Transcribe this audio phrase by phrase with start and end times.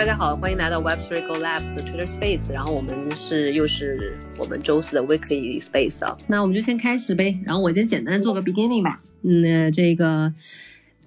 [0.00, 2.50] 大家好，欢迎来到 Web3 Go Labs 的 Twitter Space。
[2.54, 6.16] 然后我们是又是我们周四的 Weekly Space 啊。
[6.26, 7.38] 那我们就先开始呗。
[7.44, 9.02] 然后我先简单做个 beginning 吧。
[9.22, 10.32] 嗯，这个。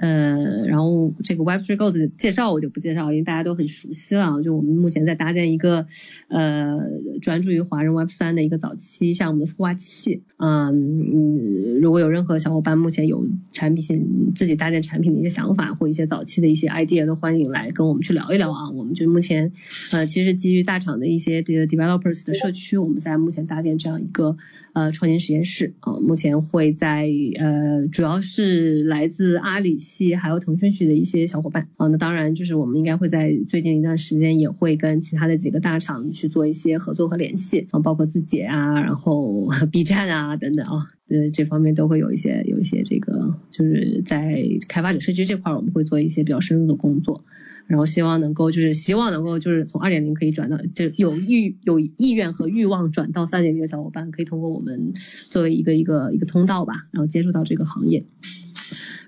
[0.04, 4.42] 呃，然后这个 Web3 Go 的介绍我就不介绍，因为大家都很熟悉了。
[4.42, 5.88] 就我们目前在搭建一个
[6.28, 6.78] 呃
[7.22, 10.24] 专注于华人 Web3 的一个早期项目的孵化器。
[10.36, 18.72] 嗯，如果有任何小伙伴目前有产品自己搭建产品的一些想法或一些早期的一些 idea，都欢迎来跟我们去聊一聊啊。
[18.72, 19.54] 我们就目前
[19.94, 24.36] 呃其实基于大厂的一些这个 developers 的社区，我们在目前搭建这样一个
[24.74, 25.94] 呃创新实验室啊。
[25.94, 27.08] 目前会在
[27.40, 29.78] 呃主要是来自阿里。
[29.94, 31.70] 系还有腾讯系的一些小伙伴。
[31.78, 47.24] 啊，那当然就是我们应该会在最近一段时间也会跟其他的几个大厂去做一些合作和联系啊，包括字节啊，然后 B 站啊等等啊，呃这方面都会有一些有一些这个就是在开发者社区这块我们会做一些比较深入的工作，
[47.68, 54.94] 然后希望能够就是希望能够就是从二点零可以转到就有意有意愿和欲望转到三点零的小伙伴，可以通过我们
[55.30, 58.06] 作为一个一个一个通道吧，然后接触到这个行业。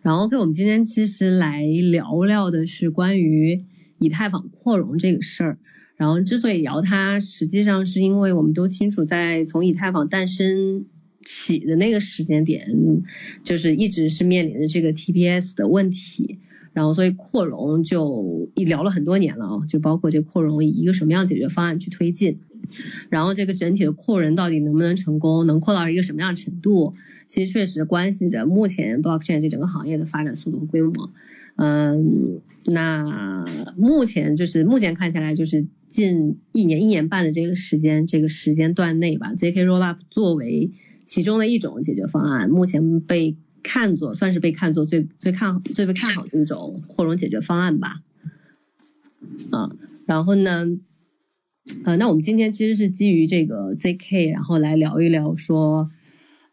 [0.06, 3.64] 然后，跟我们今天其实来聊聊的是关于
[3.98, 5.58] 以太坊扩容这个事儿。
[5.98, 10.86] 然后，之所以聊它，实际上是因为我们都清楚，在从以太坊诞生
[11.24, 12.68] 起的那个时间点，
[13.44, 16.38] 就是一直是面临着这个 TPS 的问题。
[16.74, 22.42] 然后，所以扩容就一聊了很多年了啊，就包括这扩容以一个什么样解决方案去推进。
[23.10, 26.96] 然后这个整体的扩人到底能不能成功，能扩到一个什么样程度，
[27.28, 31.12] 其实确实关系着目前 blockchain 这整个行业的发展速度和规模。
[31.58, 33.46] 嗯，那
[33.78, 40.72] 目前就是目前看下来就是近一年一年半的这个时间这个时间段内吧，zk rollup 作为
[41.06, 48.02] 其中的一种解决方案，目前被看作算是被看作最最看好最被看好的一种扩容解决方案吧。
[49.52, 49.72] 啊，
[50.06, 50.66] 然后呢？
[51.84, 55.90] 呃，那我们今天其实是基于这个 ZK，然后来聊一聊说，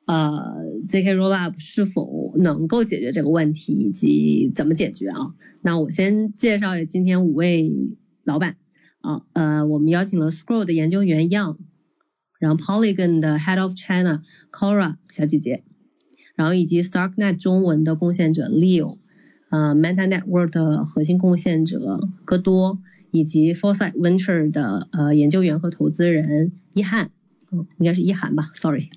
[0.07, 0.41] 呃
[0.89, 5.35] ，ZK Rollup 是否能够解决这个问题，以及怎么解决啊？
[5.61, 7.71] 那我先介绍今天五位
[8.25, 8.57] 老板
[9.03, 11.59] 啊，呃，我们邀请了 Scroll 的研究员 Young，
[12.41, 15.63] 然后 Polygon 的 Head of China Cora 小姐姐，
[16.37, 18.97] 然后以及 Starknet 中文的贡献者 Leo，
[19.51, 22.79] 呃，Meta Network 的核心贡献者戈多。
[23.13, 27.11] 以及 Foresight Venture 的呃研究员和投资人一涵，
[27.53, 28.89] 嗯，应该是一涵吧，sorry，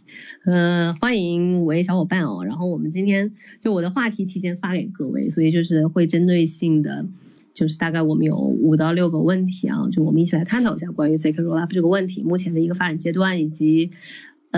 [0.45, 2.43] 呃，欢迎五位小伙伴哦。
[2.45, 7.05] 然后我们今天就我的话题提前发给各位，所以就是会针对性的，
[7.53, 13.91] 就是大概我们有五到六个问题啊，就我们一起来探讨一下关于 ZK Rollup 这个问题，目前的一个发展阶段以及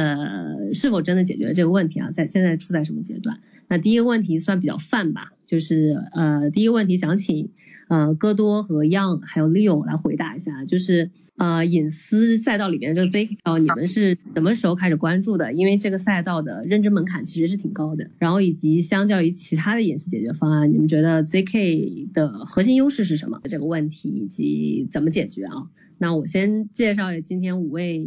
[0.02, 3.40] 呃是否真的解决了这个问题啊，在现在处在什么阶段？
[3.68, 7.50] 那第一个问题算比较泛吧，就是呃第一个问题想请。
[7.90, 15.54] 呃，戈多和 Young 还有 Leo 来回答一下，就是呃隐私赛道里面这个 Z 哦，你们是什么时候开始关注的？
[15.54, 18.10] 因为这个赛道的认知门槛其实是挺高的。
[18.20, 23.40] 然后以及相较于其他的隐私解决方案，你们觉得 ZK 的核心优势是什么？
[23.46, 25.70] 这个问题以及怎么解决啊？
[25.98, 28.06] 那我先介绍今天五位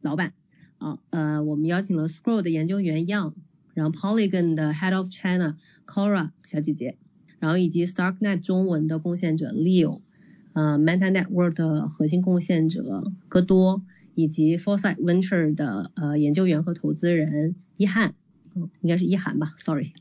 [0.00, 0.32] 老板
[0.78, 3.34] 啊，呃，我们邀请了 Scroll 的研究员 Young，
[3.74, 5.56] 然后 Polygon 的 Head of China
[5.86, 6.96] Cora 小姐姐。
[7.40, 10.00] 然后以及 Starknet 中文的贡献者 Leo，
[10.54, 13.84] 呃，Meta Network 的核心贡献者戈多，
[14.16, 18.16] 以及 Foresight Venture 的呃研究员和投资人一涵，
[18.56, 19.92] 嗯，应该是一涵吧，sorry，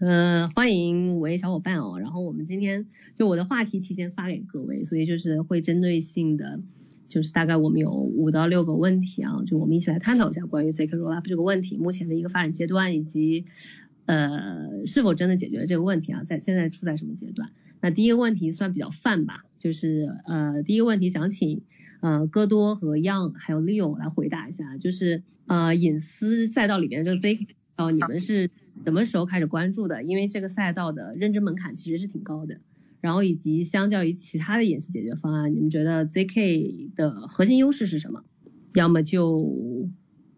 [0.00, 1.98] 呃，欢迎五位小伙伴哦。
[1.98, 6.60] 然后我们今天就我的话题提前发给各位，所以就是会针对性的，
[7.12, 13.44] 就是大概我们有五到六个问题啊，就我们一起来探讨一下关于 ZK Rollup 这个问题，目前的一个发展阶段以及。
[14.04, 16.24] 呃，是否真的解决了这个问题啊？
[16.24, 17.50] 在现在处在什么阶段？
[17.80, 21.62] 那第一个问题算比较泛吧，就是呃，第一个问题想请
[22.00, 28.50] 呃戈多和 Young 还有 Leo 来回答一下，就是呃隐私赛道里面这个 zk，哦，你们是
[28.84, 30.02] 什么时候开始关注的？
[30.02, 32.58] 因为这个赛道的认知门槛其实是挺高的，
[33.02, 38.22] 然后以及相较于其他的隐私解决方案，你们觉得 ZK 的核心优势是什么？
[38.72, 39.90] 要么就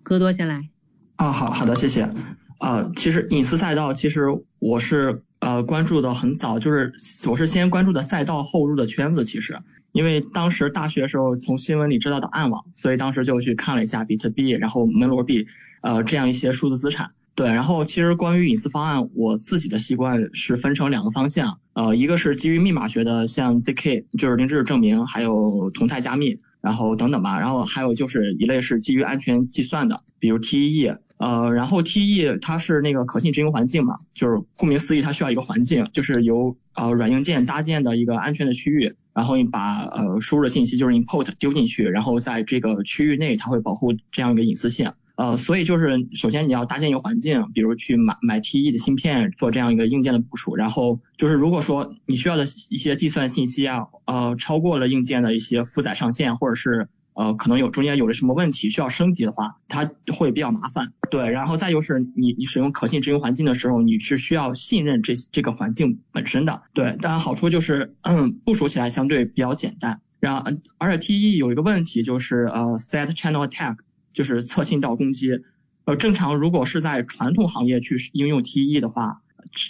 [0.02, 0.68] 戈多先来。
[1.16, 2.10] 啊，好好的，谢谢。
[2.58, 4.28] 啊，其实隐私赛道，其实
[4.58, 6.94] 我是呃关注的很早，就是
[7.28, 9.24] 我是先关注的赛道，后入的圈子。
[9.26, 9.58] 其实，
[9.92, 15.46] 因为当时大学时候从新闻里知道的暗网，所以当时就去看了一下比特币，然后门罗币，
[15.82, 17.10] 呃这样一些数字资产。
[17.34, 27.40] 对，然后其实关于隐私方案，我自己的习惯是分成两个方向，呃一个是基于密码学的，像 zk 就是零知识证明，还有同态加密，然后等等吧。
[27.40, 30.98] 然后还有就是一类是基于安全计算的，比如 TEE。
[31.16, 44.92] 呃，然后 TE 它是那个可信执行环境嘛，就是顾名思义，它需要一个环境，就是由呃软硬件搭建的一个安全的区域，然后你把呃输入的信息就是 input 丢进去，然后在这个区域内它会保护这样一个隐私性。
[45.16, 50.56] 呃，所以就是首先你要搭建一个环境，比如去买买 TE 的芯片，做这样一个硬件的部署。
[50.56, 60.92] 然后就是如果说你需要的一些计算信息啊，呃，超过了硬件的一些负载上限，或者是呃可能有中间有了什么问题需要升级的话，它会比较麻烦。
[61.12, 66.62] 对，然后再就是你你使用可信执行环境的时候，你是需要信任这这个环境本身的。
[66.72, 70.00] 对，当然好处就是嗯部署起来相对比较简单。
[70.18, 73.76] 然后而且 TE 有一个问题就是呃 set channel attack。
[74.14, 75.42] 就是侧信道攻击，
[75.84, 79.20] 呃，正常如果是在传统行业去应用 TE 的话，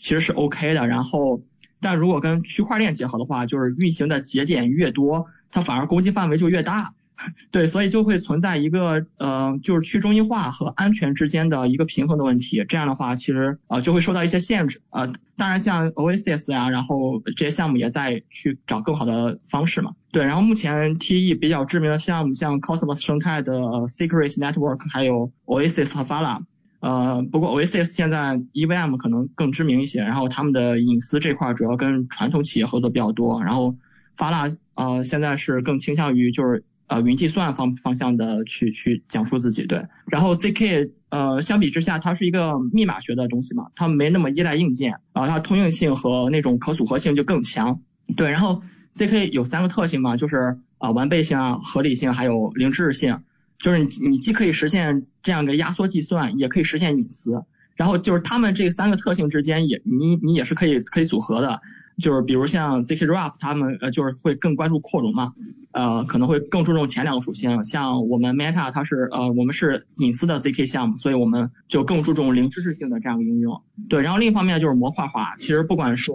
[0.01, 0.87] 其实是 OK 的。
[0.87, 1.43] 然后，
[1.81, 6.95] 但如果跟区块链结合的话，就是运行的节点越多，它反而攻击范围就越大。
[7.53, 12.65] 对，所以就会存在一个呃，就是去中心化和安全之间的一个平衡的问题。
[12.69, 14.83] 这样的话，其实呃就会受到一些限制。
[14.91, 19.95] 呃，当然像 Oasis 啊，然后这些项目也在去找更好的方式嘛。
[20.11, 23.53] 对，然后目前 TE 比较知名的项目像 Cosmos 生态的
[23.87, 26.41] Secret Network，还有 Oasis 和 Fala。
[26.81, 33.43] 呃，不过 Oasis 现在 EVM 可能更知名一些，然后他们的隐私这块主要跟传统企业合作比较多。
[33.43, 33.77] 然后
[34.17, 36.65] Fala 呃现在是更倾向于就是。
[36.87, 47.81] 呃，云计算方方向的去去讲述自己对，然后 zk 呃相比之下，它是一个密码学的东西嘛，它没那么依赖硬件，啊，它通用性和那种可组合性就更强，
[48.17, 48.63] 对，然后
[48.95, 53.23] zk 有三个特性嘛，就是啊完备性啊、合理性还有零知识性，
[53.59, 57.45] 就是你你既可以实现这样的压缩计算，也可以实现隐私，
[57.77, 61.63] 然后就是它们这三个特性之间也你你也是可以可以组合的。
[61.97, 65.33] 就是比如像 ZK Rap 他们呃就是会更关注扩容嘛，
[65.73, 67.65] 呃可能会更注重前两个属性。
[67.65, 73.63] 像我们 Meta 它是呃我们是隐私的 zk 项目，所以我们就更注重零知识性的这样一个应用。
[73.89, 76.11] 对，然后另一方面就是模块化，其实不管是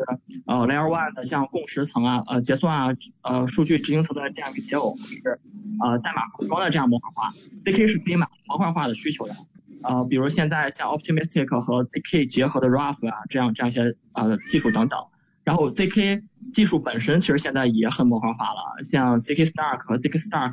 [0.45, 5.39] 呃 Layer One 的像共识层啊、呃结算啊、呃数据执行层的这样一个结构，是
[5.81, 7.31] 呃代码封装的这样模块化
[7.63, 9.33] ，zk 是可以满模块化的需求的。
[9.81, 14.99] 呃比如现在像 Optimistic 和 zk 结合的 r a p 啊这样这样一些呃技术等等。
[15.49, 16.21] 然后 zk
[16.53, 20.51] 技术本身其实现在也很模块化了，像 zk Stark 和 zk Stark，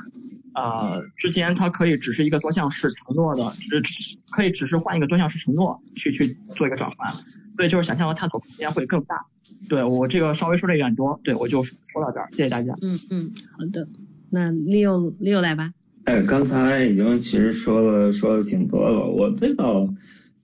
[0.54, 3.82] 呃之间它可以只是一个多项式承诺的，只
[4.30, 7.12] 可以只是换一个多项式承诺去去做一个转换，
[7.56, 9.26] 所以就是想象和探索空间会更大。
[9.68, 12.72] 对我这个稍微说的有点多，对我就说到这儿，谢谢大家。
[12.80, 13.86] 嗯嗯，好的，
[14.30, 15.72] 那 Leo Leo 来吧。
[16.04, 19.86] 哎，刚才已经其实说了说的挺多了，我最早。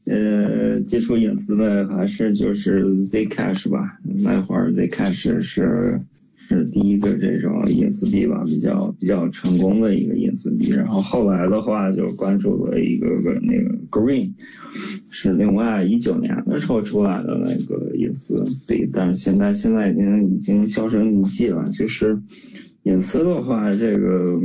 [0.05, 6.01] 呃，接触隐私的还是就是 Zcash 吧，那会儿 Zcash 是
[6.37, 10.71] 是第一个这种隐私币吧，比较比较成功的一个隐私币。
[10.71, 14.33] 然后后来的话就关注了一个个那个 Green，
[15.13, 21.65] 是另外一九年的时候出来的那个隐私币，但是现在现在已经已经销声匿迹了。
[21.67, 22.21] 就是
[22.83, 24.41] 隐私的话，这个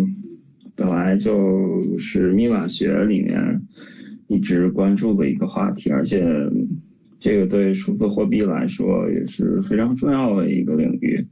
[0.75, 3.63] 本来就是密码学里面。
[4.27, 6.25] 一直关注的一个话题，而且
[7.17, 11.25] 这个对数字货币来说也是非常重要的一个领域。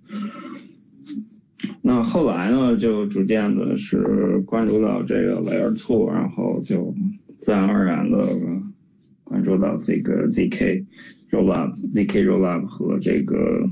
[1.81, 6.95] 那后来呢，就逐渐的是关注到这个 Layer Two，然后就
[7.35, 8.27] 自然而然的
[9.25, 10.85] 关注到这个 ZK
[11.31, 13.69] Rollup、ZK Rollup 和这个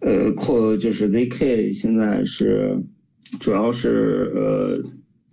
[0.00, 2.78] 呃扩就是 ZK 现在是
[3.40, 4.82] 主要是呃。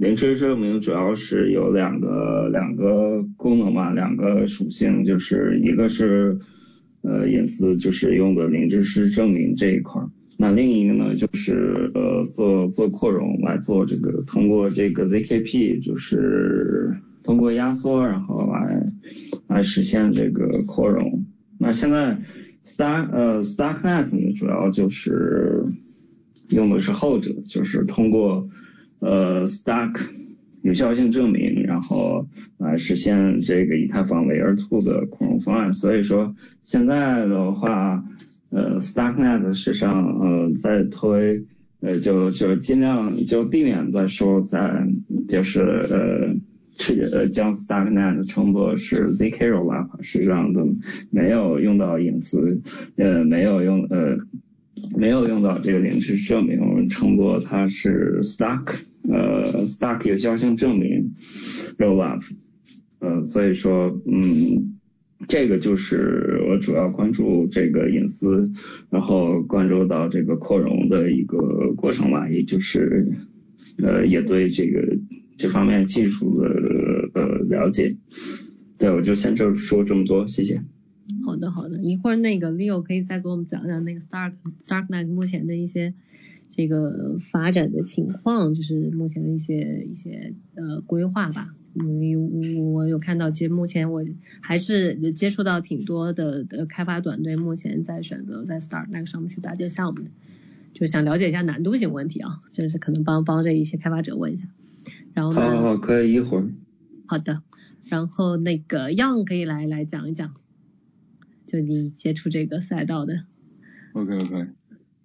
[0.01, 6.39] 零知识证明主要是有两个两个功能嘛，两个属性，就是一个是
[7.03, 18.83] 呃隐私，就是用的零知识证明这一块儿，那另一个呢就是呃做做扩容来做这个，通过这个 ZKP，就是通过压缩然后来
[19.45, 21.23] 来实现这个扩容。
[21.59, 22.17] 那现在
[22.65, 25.61] Star 呃 Starknet 呢主要就是
[26.49, 28.49] 用的是后者，就是通过。
[29.01, 29.99] 呃，Stack
[30.61, 32.27] 有效性证明，然后
[32.59, 35.73] 来实现这个以太坊 Layer 2的扩容方案。
[35.73, 38.03] 所以说现在的话，
[38.51, 41.43] 呃，Stacknet 实际上呃在推，
[41.79, 44.87] 呃就就尽量就避免再说在
[45.27, 46.35] 就是呃
[46.77, 50.69] 去呃将 Stacknet 称作是 zk rollup，实际上都
[51.09, 52.61] 没有用到隐私，
[52.97, 54.17] 呃没有用呃
[54.97, 58.75] 没有用到这个零知证明，我们称作它是 Stack。
[59.09, 61.11] 呃，Stack 有效性证明
[61.77, 62.21] ，Rollup，
[62.99, 64.77] 呃，所以说，嗯，
[65.27, 68.51] 这个就是我主要关注这个隐私，
[68.91, 73.07] 然后关注到这个扩容的一个过程吧，也就是，
[73.77, 74.97] 呃，也对这个
[75.35, 76.47] 这方面技术的
[77.15, 77.95] 呃了解。
[78.77, 80.61] 对，我就先就说这么多，谢谢。
[81.23, 84.33] 好的好的，一会儿那个 Leo 可以再给我们讲讲那个 Stark
[84.65, 85.93] Stark Night 目前的一些
[86.49, 91.55] 这个发展的情况，就是目前的一些一些呃规划吧。
[91.73, 94.03] 因为我有看到，其实目前我
[94.41, 100.09] 还是接触到挺多的的开发团队，目前在选择在 Stark Night 上面去搭建项目的，
[100.73, 104.49] 就想了解一下难度性问题啊，就是可能帮帮着一些开发者问一下。
[105.13, 105.39] 然后呢？
[105.39, 106.49] 好好可以一会儿。
[107.05, 107.41] 好的，
[107.87, 110.33] 然后那个 Young 可以来来讲一讲。
[111.51, 113.25] 就你接触这个赛道的
[113.91, 114.47] ，OK OK，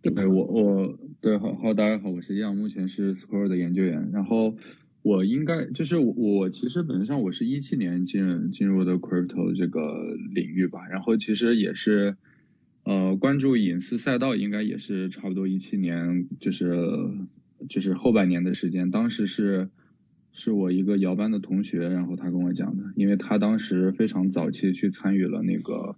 [0.01, 0.45] 对我。
[0.45, 4.57] 我对好好大家好，我是样，目前是 Square 的研究员，然后
[5.03, 12.17] 我应该就是我其实本质上我是一七年进进入的 Crypto 这个领域吧，然后其实也是
[12.85, 16.77] 呃关注隐私赛道应该也是差不多一七年就是
[17.69, 19.69] 就是后半年的时间，当时是
[20.31, 25.97] 是我一个摇班的同学，然后他跟我讲的，因为他当时非常早期去参与了那个。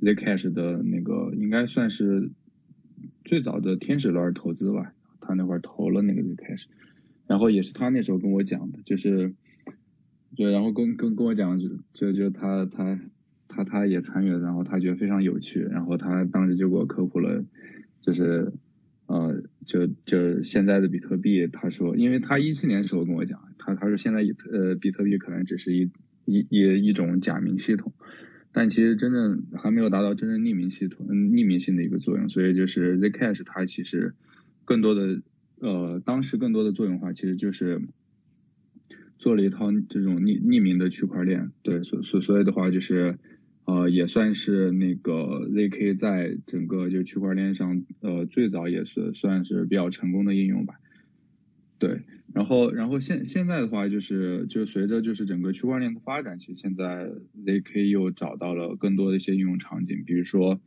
[0.00, 2.30] Zcash 的那个应该算是
[3.24, 6.64] 最早的天使轮投资吧，他那会儿投了那个 Zcash，
[7.26, 9.34] 然后也是他那时候跟我讲的，就是
[10.36, 13.00] 就然后跟跟跟我讲就就就他他
[13.48, 17.44] 他他也参与了，然后他觉得非常有趣，然后他当时就给我科普了，
[18.02, 18.52] 就是
[19.06, 24.20] 呃就就现在的比特币，他说，因为他一七年时候跟我讲，他他说现在
[24.52, 25.90] 呃比特币可能只是一
[26.26, 27.92] 一一一种假名系统。
[28.58, 34.14] 但其实真正还没有达到真正匿名系统、匿名性的一个作用，所以就是 Zcash 它其实
[34.64, 35.20] 更多的
[35.60, 37.82] 呃，当时更多的作用的话，其实就是
[39.18, 43.18] 做了一套这种匿匿名的区块链，对，所所所以的话就是
[43.66, 45.12] 呃，也算是那个
[45.50, 50.76] Zk 在整个就区块链上呃最早也是算是比较成功的应用吧，
[51.78, 52.00] 对。
[52.36, 57.10] 然后，然后现现在的话，就是就随着就是整个区块链的发展，其实现在
[57.46, 60.60] zk 又找到了更多的一些应用场景，比如说，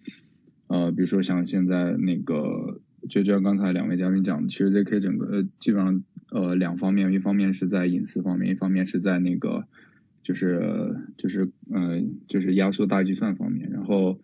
[0.65, 9.67] 呃，比如说像现在那个，就就像刚才两位嘉宾讲的，其实 zk 整个呃基本上呃两方面，一方面是在隐私方面，一方面是在那个
[10.23, 13.69] 就是就是嗯就是压缩大计算方面。
[13.69, 14.19] 然后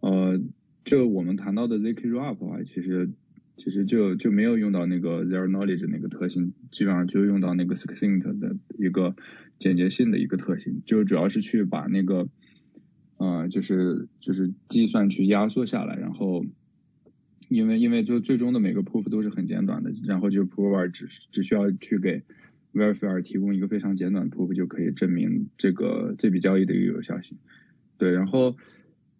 [0.00, 0.40] 呃，
[0.82, 3.10] 这我们谈到的 zk rollup 的话，其实。
[3.56, 9.16] 其实就就没有用到那个 zero knowledge 那个特性，基本上就用到那个 succinct 的一个
[9.58, 12.28] 简洁性的一个特性，就主要是去把那个，
[13.16, 16.44] 呃，就是就是计算去压缩下来，然后，
[17.48, 22.22] 因为因为就最终的每个 proof 都是很简短的，然后就 prover 只只需要去给
[22.74, 27.38] verifier 提供一个非常简短的 proof 就可以证明这个这笔交易的一个有效性，
[27.96, 28.54] 对，然后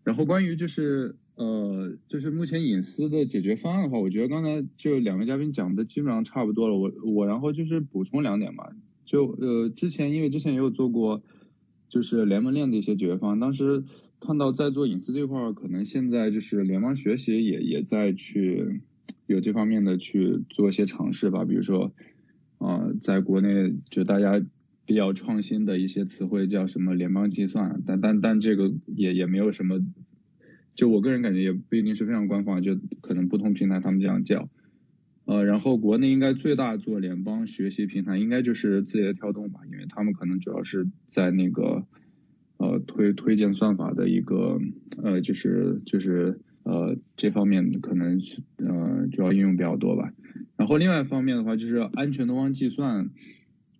[0.04, 1.16] 然后关于就是。
[1.36, 6.74] 呃，就是目前隐私的解决方案的话，我觉得刚才就两位嘉宾讲的基本上差不多了。
[6.74, 8.74] 我我然后就是补充两点吧，
[9.04, 11.22] 就呃之前因为之前也有做过，
[11.90, 13.84] 就是联盟链的一些解决方案，当时
[14.18, 18.80] 看到在做隐私这块儿，可能现在就是联邦学习也也在去
[19.26, 21.92] 有这方面的去做一些尝试吧，比如说
[22.56, 24.42] 呃在国内就大家
[24.86, 29.84] 比较创新的一些词汇叫什么联邦计算，但但但这个也也没有什么。
[30.76, 34.48] 就我个人感觉也不一定是非常官方，就可能不同平台他们这样叫。
[35.24, 41.84] 呃，然后国内应该最大做联邦学习平台应该就是字节跳动吧，因为他们可能主要是在那个
[42.58, 44.60] 呃推推荐算法的一个
[45.02, 48.20] 呃就是就是呃这方面可能
[48.58, 50.12] 呃主要应用比较多吧。
[50.56, 53.10] 然后另外一方面的话就是安全多方计算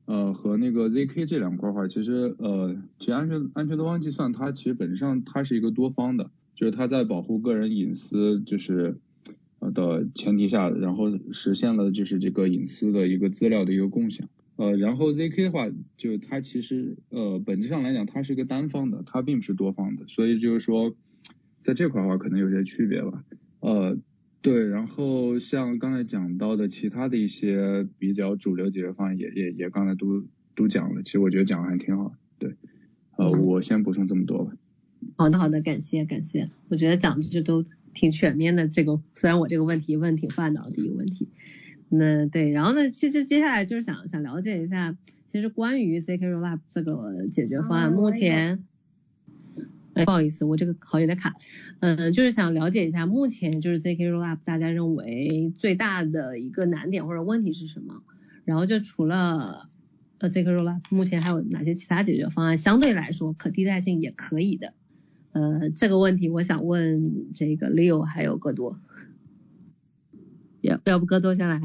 [0.06, 6.32] 呃和那个 zk 这两块话，其实呃其实安全安全多方计算它其实本质上它是一个多方的。
[6.56, 8.96] 就是它在保护个人隐私就是
[9.60, 14.28] 呃的前提下，然后实现了就是这个隐私的一个资料的一个共享。
[14.56, 20.96] 呃，然后 zk 的话，就它其实呃本质上来讲，它是一个单方的，它并不是多方的，所以就是说
[21.60, 23.22] 在这块的话可能有些区别吧。
[23.60, 23.98] 呃，
[24.40, 32.14] 对，然后像刚才讲到的其他的一些比较主流解决方案，也也也刚才都都讲了，其实我觉得讲的还挺好。
[32.38, 32.54] 对，
[33.18, 34.52] 呃，我先补充这么多吧。
[35.16, 36.50] 好的，好的，感谢，感谢。
[36.68, 38.68] 我觉得讲的这都挺全面的。
[38.68, 41.28] 这个虽然我这个问题问挺烦恼的一个问题，
[41.88, 48.64] 那对，然后呢，其实接下来就是想想了解一下，其实关于 zk rollup 这个解决方案，目前，
[49.94, 51.34] 哎，不好意思，我这个好有点卡，
[51.80, 58.02] 嗯，就是想了解一下，目前就是 zk rollup 大家认为最大的一个难点或者问题是什么？
[58.44, 59.68] 然后就除了
[60.18, 64.74] 呃 zk rollup，目前还有哪些其他解决方案相对来说可替代性也可以的？
[65.36, 66.96] 呃，这个问题我想问
[67.34, 68.80] 这个 Leo 还有戈多，
[70.62, 71.60] 要要不戈多先来？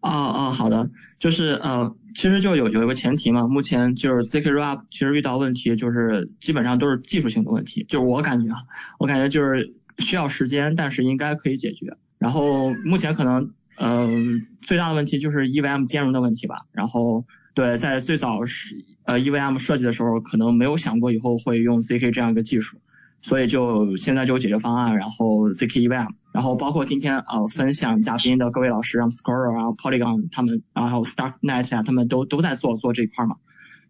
[0.00, 8.58] 哦哦，好的，就是呃，其实就有有一个前提嘛，目前就是 zk rollup 其实遇到问题就是基本上都是技术性的问题，就是我感觉啊，
[9.00, 11.96] 我感觉就是需要时间，但是应该可以解决。
[12.18, 16.66] 然后目前可能嗯最大的问题就是 EVM 兼容的问题吧。
[16.70, 22.78] 然后对，在最早是呃 EVM 设计的时候，可能没有想过以后会用 zk 这样一个技术。
[23.22, 33.36] 所以就现在就有解决方案，然后 zk EVM，然后包括今天呃分享嘉宾的各位老师，像 Score 啊、Polygon 他们，然后 Starknet 啊，他们都都在做做这一块嘛。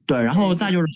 [0.06, 0.86] 对，然后再就是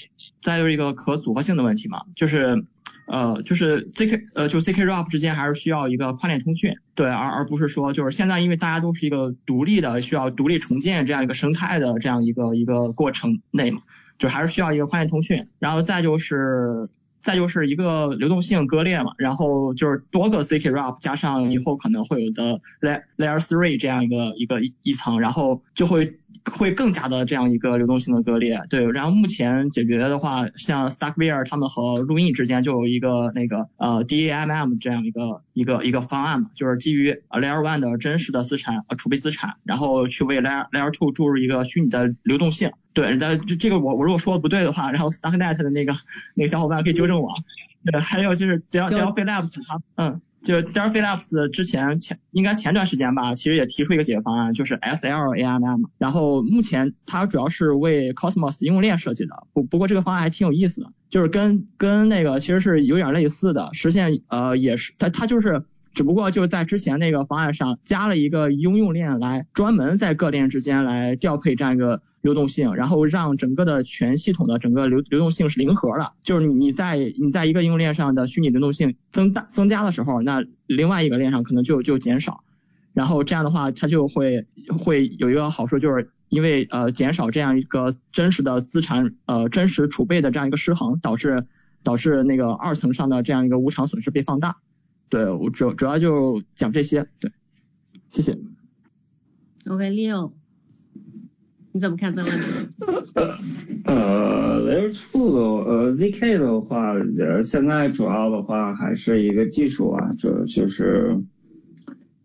[0.40, 2.64] 再就是一个可组合性的问题嘛，就是
[3.08, 13.82] 呃就是 zk 呃就 ZK Rop 之间还是需要一个跨链通讯，对，而而不是说就是现在因为大家都是一个独立的需要独立重建这样一个生态的这样一个一个过程内嘛，
[14.18, 16.88] 就还是需要一个跨链通讯，然后再就是。
[17.20, 28.60] 再就是一个流动性割裂嘛，然后就是多个 ZK Rop 加上以后可能会有的 layer layer three 这样一个一个一层，然后就会会更加的这样一个流动性的割裂。
[28.70, 42.72] 对，然后目前解决的话，像 Starkware 他们和路易之间就有一个那个呃 DAMM 这样一个一个一个方案嘛，就是基于 layer one 的真实的资产呃储备资产，然后去为 layer layer two 注入一个虚拟的流动性。
[42.94, 45.94] 对，但这这个我我如果说的不对的话，然后 Starknet 的那个
[46.34, 47.30] 那个小伙伴可以纠正我。
[47.84, 55.88] 对，还有就是 Delphi Labs 它，嗯，就 Delphi Labs 之前前应该前段时间吧，其实也提出一个解决方案，就是 SLAMM。
[55.98, 65.64] 然后目前它主要是为 Cosmos 应用链设计的，不不过这个方案还挺有意思的，就是跟跟那个其实是有点类似的，实现呃也是它它就是。
[65.94, 82.42] 只不过就是在之前那个方案上加了一个应用链来专门在各链之间来调配这样一个流动性，然后让整个的全系统的整个流流动性是零和的，就是你你在你在一个应用链上的虚拟流动性增大增加的时候，那另外一个链上可能就就减少，
[82.92, 84.46] 然后这样的话它就会
[84.78, 91.46] 会有一个好处，就是因为呃减少这样一个真实的资产呃真实储备的这样一个失衡，导致
[91.84, 94.56] 导致那个二层上的这样一个无偿损失被放大。
[95.08, 97.30] 对我主主要就讲这些，对，
[98.10, 98.36] 谢谢。
[99.66, 100.32] OK，Leo，
[101.72, 102.46] 你怎么看这个问题？
[103.84, 111.18] 呃，Layer Two 的呃 ZK 的话，呃现在主要的话还是一个技术啊，这就是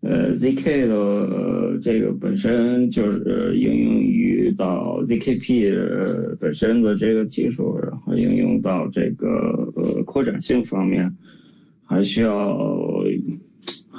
[0.00, 9.28] 呃 ZK 的这个本身就是应用于到 ZKP 本身的这个技术，然后应用到这个
[9.76, 11.14] 呃扩展性方面。
[11.86, 12.56] 还需要，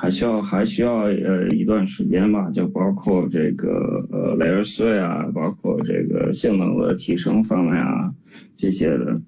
[0.06, 8.14] 还需要，还需要呃一段时间吧，就包括这个呃 Layer 3啊，包括这个性能的提升方面啊
[8.56, 9.20] 这些的。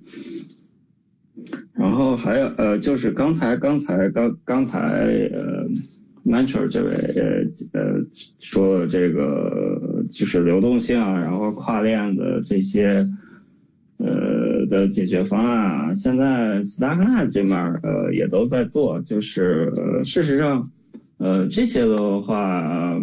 [1.74, 5.68] 然后还有呃就是刚才刚才刚刚才呃
[6.24, 8.06] Mentor 这位呃呃
[8.38, 13.08] 说的这个就是流动性啊，然后跨链的这些。
[14.00, 20.70] 呃的解决方案啊，现在 Starknet 这面呃也都在做，就是呃事实上
[21.18, 23.00] 呃这些的话，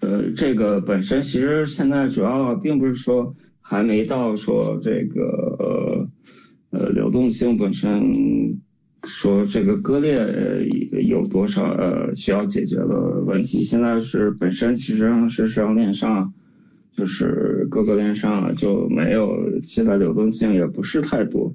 [0.00, 6.06] 呃这个本身其实现在主要并不是说还没到说这个
[6.70, 8.60] 呃呃流动性本身
[9.04, 10.18] 说这个割裂
[11.06, 16.32] 有多少呃需要解决的问题，现在是本身其实上是上链上。
[16.98, 19.32] 就是各个链上就没有，
[19.62, 21.54] 现在流动性也不是太多。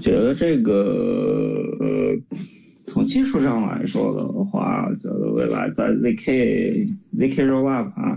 [0.00, 2.16] 觉得这个呃，
[2.86, 8.16] 从技术上来说的话，觉得未来在 zk zk rollup 啊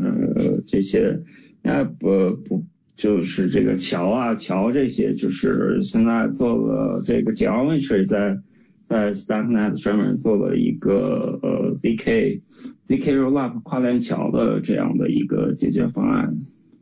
[0.66, 1.20] 这些，
[1.62, 2.64] 该不不
[2.96, 8.40] 就是这个桥啊桥这些，就是现在做了这个 geometry 在。
[8.88, 12.40] 在 Starknet 专门做了一个呃 zk
[12.86, 16.34] zk rollup 跨链桥的这样的一个解决方案，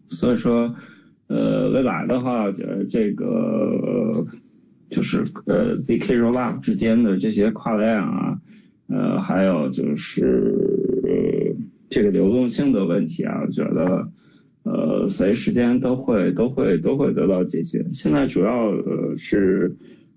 [0.10, 0.76] 所以说
[1.26, 4.24] 呃未来的话，呃这个
[4.91, 8.39] 就是呃 zk rollup 之间的这些跨链啊，
[8.88, 11.56] 呃还有就是
[11.89, 14.08] 这个流动性的问题啊，我觉得
[14.62, 17.84] 呃随时间都会都会都会得到解决。
[17.91, 19.76] 现在主要呃是。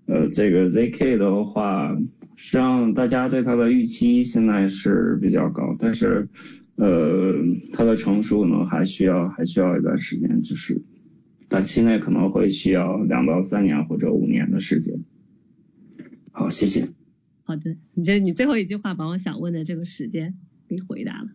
[0.09, 1.95] 呃，这个 ZK 的话，
[2.35, 6.29] 实际上大家对它的预期现在是比较高，但是
[6.77, 7.35] 呃，
[7.75, 10.81] 它的成熟呢还需要还需要一段时间，就是
[11.51, 15.05] 短期内可能会需要两到三年或者五年的时间。
[16.33, 16.89] 好，谢谢。
[17.43, 21.29] 好的，你这你最后一句话把我想问的这个时间给回答了，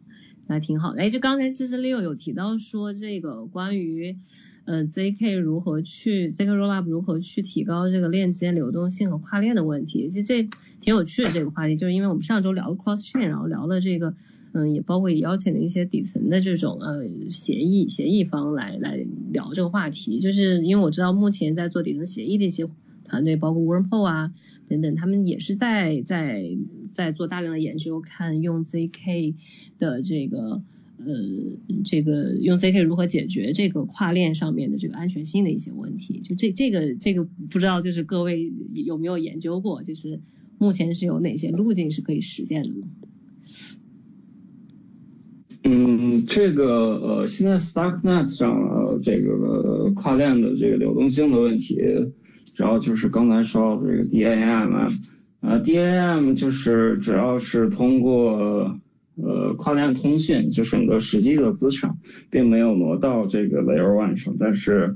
[0.48, 1.02] 那挺好的。
[1.02, 4.18] 哎，就刚才其实 Leo 有提到说这个关于
[4.66, 10.44] 呃 ZK 如何去 ZK Rollup 如何去提高这个链接流动性和跨链的问题，其实这
[10.80, 14.14] 挺有趣的这个话题，就是因为我们上周聊了 Cross Chain，然后聊了这个
[14.54, 22.68] 嗯也包括也邀请了一些底层的这种呃协议协议方来来聊这个话题，就是因为我知道目前在做底层协议的一些。
[23.06, 24.34] 团队包括 Wormhole 啊
[24.68, 26.58] 等等，他们也是在在
[26.92, 29.36] 在做大量的研究，看用 ZK
[29.78, 30.64] 的这个
[30.98, 31.06] 呃
[31.86, 36.22] 这个用 ZK 如何解决这个跨链上面的这个安全性的一些问题。
[36.22, 40.22] 就这这个这个不知道就是各位有没有研究过，就是
[40.58, 42.88] 目前是有哪些路径是可以实现的呢？
[45.64, 51.78] 嗯，这个呃现在 Starknet 上这个跨链的这个流动性的问题。
[52.56, 54.88] 主要就是刚才说到的这个 DAM 啊，
[55.40, 58.80] 呃，DAM 就是主要是通过
[59.16, 61.98] 呃跨链通讯，就是你的实际的资产
[62.30, 64.96] 并没有挪到这个 Layer One 上，但是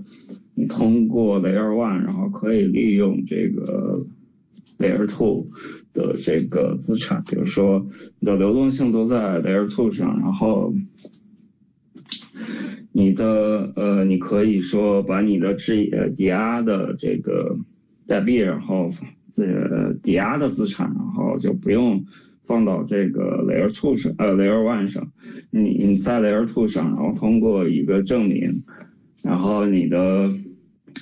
[0.55, 4.05] 你通过 Layer One，然后可以利用这个
[4.77, 5.47] Layer Two
[5.93, 7.87] 的这个资产，比如说
[8.19, 10.73] 你的流动性都在 Layer Two 上，然后。
[12.91, 17.55] 你的呃，你可以说把你的质呃抵押的这个
[18.07, 18.89] 代币，然后
[19.31, 22.05] 这抵押的资产，然后就不用
[22.47, 25.11] 放到这个 Layer Two 上呃 Layer One 上，
[25.51, 28.49] 你你在 Layer Two 上，然后通过一个证明，
[29.23, 30.31] 然后你的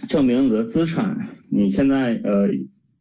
[0.10, 2.50] 证明你的资产，你现在呃。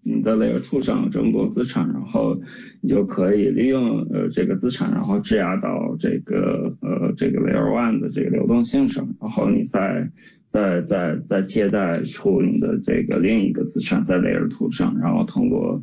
[0.07, 2.39] 你的 Layer Two 上有这么多资产，然后
[2.83, 10.11] 你就可以利用呃这个资产，然后质押到这个呃这个 Layer One 的这个流动性上，然后你再
[10.47, 15.83] 再再再借贷出你的这个另一个资产在 Layer Two 上，然后通过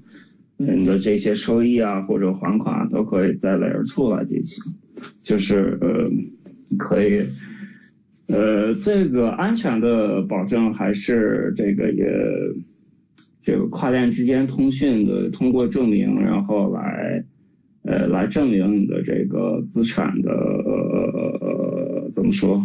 [0.65, 4.63] 你的这些收益啊或者还款都可以在 Layer Two 来进行，
[5.23, 6.09] 就是呃
[6.77, 7.23] 可以
[8.27, 12.05] 呃这个安全的保证还是这个也。
[13.43, 17.25] 这个跨链之间通讯的，通过证明，然后来，
[17.81, 22.63] 呃，来证明你的这个资产的，呃，怎么说？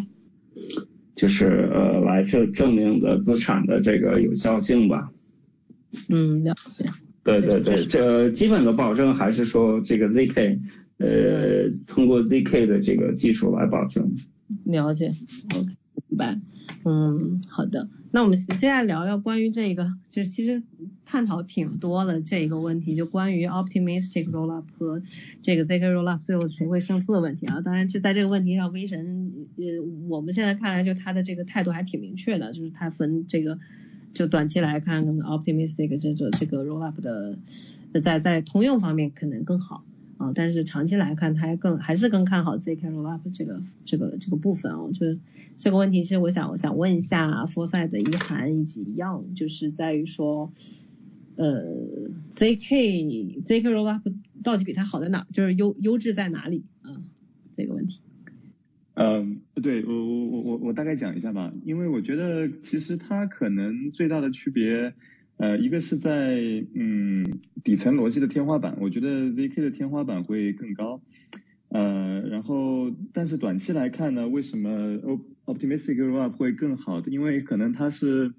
[1.15, 5.11] 就是呃，来证证明你的资产的这个有效性吧。
[6.11, 6.85] 嗯，了解。
[7.27, 10.59] 对对对，这基本的保证还是说这个 ZK，
[10.99, 14.15] 呃，通过 ZK 的这个技术来保证。
[14.65, 15.13] 了解
[15.55, 15.67] ，OK，
[16.09, 16.39] 明白。
[16.85, 17.89] 嗯，好的。
[18.13, 20.63] 那我们接下来聊聊关于这个，就是其实
[21.05, 25.03] 探讨挺多的这个问题，就关于 optimistic rollup 和
[25.43, 27.61] 这个 zk rollup 最后谁会胜出的问题啊。
[27.61, 29.65] 当然，就在这个问题上，威神呃，
[30.09, 33.59] 我们现在看来就他的这个态度还挺明确的，就是他分这个，
[34.17, 37.39] 就短期来看，可能 optimistic 这个这个 rollup 的
[38.01, 39.85] 在在通用方面可能更好。
[40.19, 44.79] 啊，但是长期来看，他还更还是更看好 ZK Rollup 这个这个这个部分啊。
[44.95, 45.19] 就是
[45.59, 50.51] 这个问题，其实我想我想问一下 Foresight 的一涵以及 Young，就是在于说，
[51.37, 51.63] 呃
[52.33, 55.27] ，ZK ZK Rollup 到底比它好在哪？
[55.35, 57.05] 就是优优质在哪里啊？
[57.53, 58.01] 这个问题。
[58.99, 64.95] 嗯，对我我我我我大概讲一下吧，因为我觉得其实它可能最大的区别。
[65.37, 67.27] 呃，一个是在嗯
[67.63, 71.03] 底层逻辑的天花板，我觉得 ZK 的天花板会更高。
[71.69, 74.97] 呃，然后但是短期来看呢，为什么
[75.45, 77.03] Optimistic Rollup 会更好？
[77.07, 78.33] 因为可能它是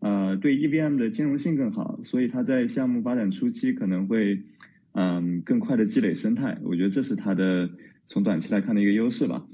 [0.00, 4.42] 呃对 EVM 的兼容性更好，所以它在项目发展初期可能会
[4.92, 6.58] 嗯更快的积累生态。
[6.64, 7.70] 我觉得这是它的
[8.04, 9.46] 从短期来看的一个优势吧。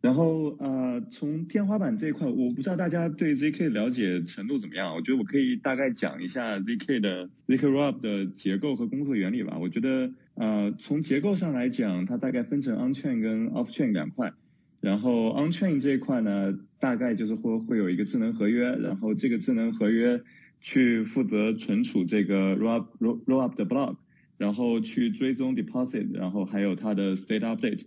[0.00, 4.94] 然后呃，从天花板这一块，我不知道大家对 ZK 了解程度怎么样。
[4.94, 9.58] 我觉得我可以大概讲一下 ZK 的 ZK roll 的结构和工作原理吧。
[9.60, 14.32] 我觉得呃，从结构上来讲，它大概分成 On Chain 跟 Off Chain 两块。
[14.80, 20.22] 然后 On Chain 这一块呢，大概就是会会有一个智能合约，然后这个智能合约
[20.62, 23.96] 去负责存储这个 Rollup Rollup 的 Block，
[24.38, 27.82] 然后去追踪 Deposit，然后还有它的 State Update。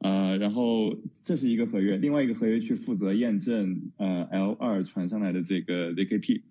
[0.00, 6.42] 呃，然后这是一个合约，另外一个合约去负责验证呃 L 二传上来的这个 ZKP，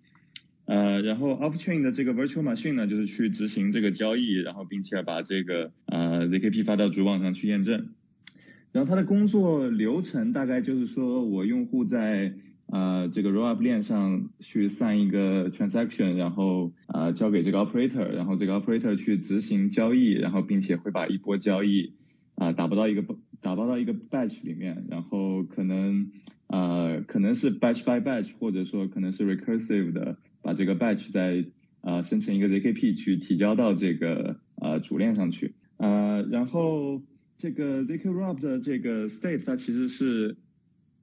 [0.65, 7.89] 呃，然后 Off Chain 的这个 Virtual Machine 呢，就是去执行这个交易，然后并且把这个呃 ZKP 发到主网上去验证。
[8.73, 12.33] 然后它的工作流程大概就是说我用户在
[12.67, 21.93] 呃这个 Rollup 链上去散一个 transaction，然后呃交给这个 Operator，然后这个 Operator 去执行交易，然后并且会把一波交易
[22.37, 23.03] 啊打包到一个
[23.41, 26.11] 打包到一个 batch 里面，然后可能
[26.47, 31.45] 呃可能是 batch by batch，或者说可能是 recursive 的，把这个 batch 再
[31.81, 37.01] 呃生成一个 ZKP 去提交到这个呃主链上去，呃然后
[37.37, 40.37] 这个 zk rob 的这个 state 它其实是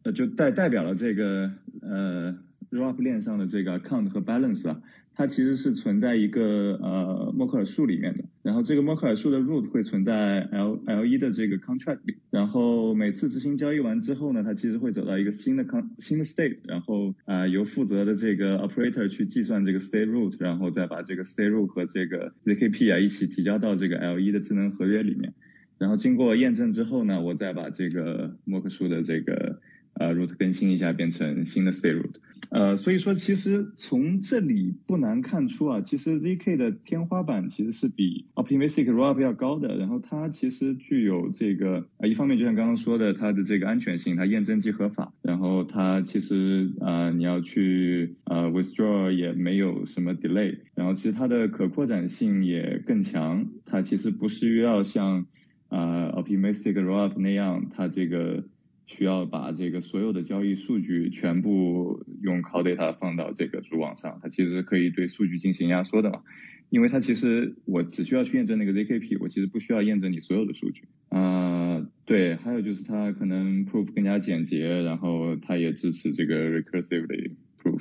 [0.04, 1.50] 呃就代代表了这个
[1.82, 2.38] 呃
[2.70, 4.80] rob 链上的这个 account 和 balance 啊。
[5.16, 21.50] 它其实是存在一个呃默克尔树里面的，然后这个默克尔树的 root 会存在 L L 一的这个 contract 里，然后每次执行交易完之后呢，它其实会走到一个新的 con 新的 state，然后啊由负责的这个 operator 去计算这个 state root，然后再把这个 state
[21.50, 25.32] root 和这个 zkp 啊一起提交到这个 L 一的智能合约里面，
[25.78, 29.60] 然后经过验证之后呢，我再把这个默克树的这个
[29.94, 32.14] 呃 root 更新一下，变成新的 state root。
[32.50, 55.26] 呃，所以说其实从这里不难看出啊，其实 zk 的天花板其实是比 optimistic rollup 要高的，然后它其实具有这个呃一方面就像刚刚说的，它的这个安全性，它验证即合法，然后它其实呃你要去呃 withdraw 也没有什么 delay，然后其实它的可扩展性也更强，它其实不需要像
[55.70, 58.44] 呃 optimistic rollup 那样，它这个。
[58.86, 66.22] 需要把这个所有的交易数据全部用 c o d data 放到这个主网上，它其实可以对数据进行压缩的嘛，
[66.68, 70.82] 因为它其实我只需要去验证那个 zkp，我其实不需要验证你所有的数据。
[71.08, 77.30] 啊，对，还有就是它可能 proof 更加简洁，然后它也支持这个 Recursively
[77.62, 77.80] proof，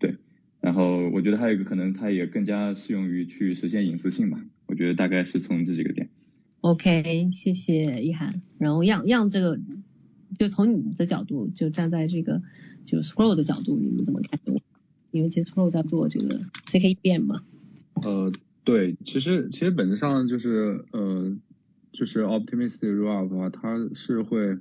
[0.00, 0.16] 对，
[0.60, 6.08] 然后我觉得还有一个可能它也更加适用于去实现隐私性吧，我觉得大概是从这几个点。
[6.62, 9.60] OK，谢谢一涵，然后样样这个。
[10.38, 12.42] 就从你的角度，就站在这个
[12.84, 14.38] 就 Scroll 的角度，你们怎么看？
[15.10, 17.42] 因为其实 Scroll 在做这个 CKBM 嘛。
[18.02, 18.32] 呃，
[18.64, 21.36] 对，其实其实本质上就是呃，
[21.92, 24.58] 就是 Optimistic Rollup 的话，它是会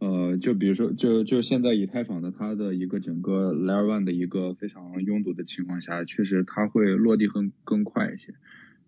[0.00, 8.34] 呃，就比如说就就现在以太坊的它的一个整个 Layer One 的一个非常拥堵的情况下，确实它会落地更更快一些，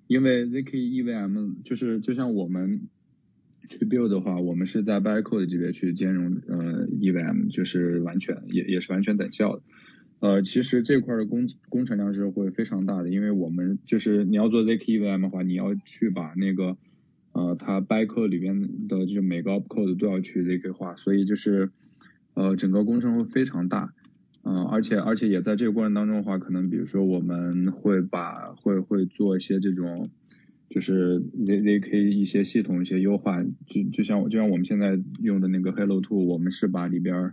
[0.07, 2.83] 因为 zk EVM 就是就像我们。
[3.68, 9.62] 去 build 的话，我们是在 by code 级别去兼容呃 EVM，就是完全也也是完全等效的。
[10.20, 16.76] 呃，其实这块的工工程量是会非常大的，因为我们就是你要做 zk EVM 的话，你要去把那个
[17.33, 21.70] 呃它 by code 里边的就是每个 opcode 都要去 zk 化，所以就是
[22.35, 23.92] 呃整个工程会非常大。
[24.42, 30.11] 嗯，而且而且也在这个过程当中的话，可能比如说我们会把会会做一些这种。
[30.77, 37.33] 就是 Z ZK 一些系统一些优化，就就像就像我们现在用的那个 Hello Two，我们是把里边，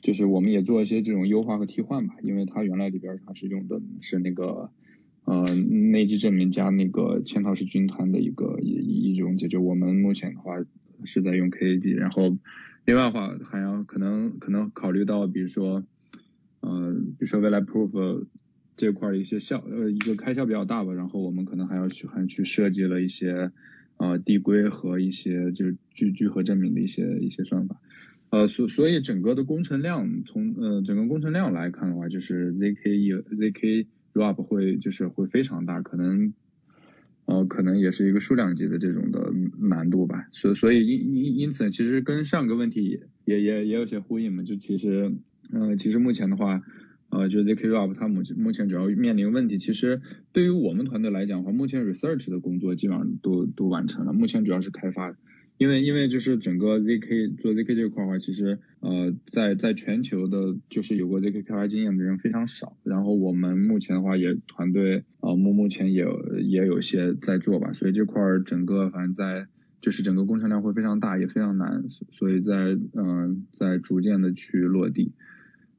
[0.00, 4.70] 就是我们也做一些这种优化和替换吧，因为它原来里边它是用的是那个
[5.24, 10.64] 呃内基证明加那个嵌套式军团的一个一一种解决，我们目前的话
[11.02, 12.38] 是在用 KAG，然后
[12.84, 15.82] 另外的话还要可能可能考虑到比如说
[16.60, 18.24] 呃比如说未来 Proof。
[18.78, 23.50] 这块一些效呃一个开销比较大吧，然后我们可能还要去还去设计了一些
[23.96, 27.80] 呃递归和一些就是聚聚合证明的一些一些算法，
[28.30, 36.32] 呃所所以整个的工程量从呃整个工程量来看的话，就是 ZKE ZK rub 会就是会非常大，可能
[37.26, 45.12] 呃可能也是一个数量级的这种的难度吧，所所以因因因此其实跟上个问题也也也有些呼应嘛，就其实
[45.52, 46.62] 呃其实目前的话。
[47.10, 55.16] 呃，就 zk up，它目前目前主要面临问题，其实对于我们团队来讲的话，目前 research 的工作基本上都都完成了，目前主要是开发，
[55.56, 66.04] 因为因为就是整个 zk 做 zk 这块的话，其实呃在在全球的，就是有过 zk 开发经验的人非常少，然后我们目前的话也团队呃目目前也
[66.42, 69.46] 也有些在做吧，所以这块儿整个反正在
[69.80, 75.12] 就是整个工程量会非常大，也非常难，所以在嗯在逐渐的去落地，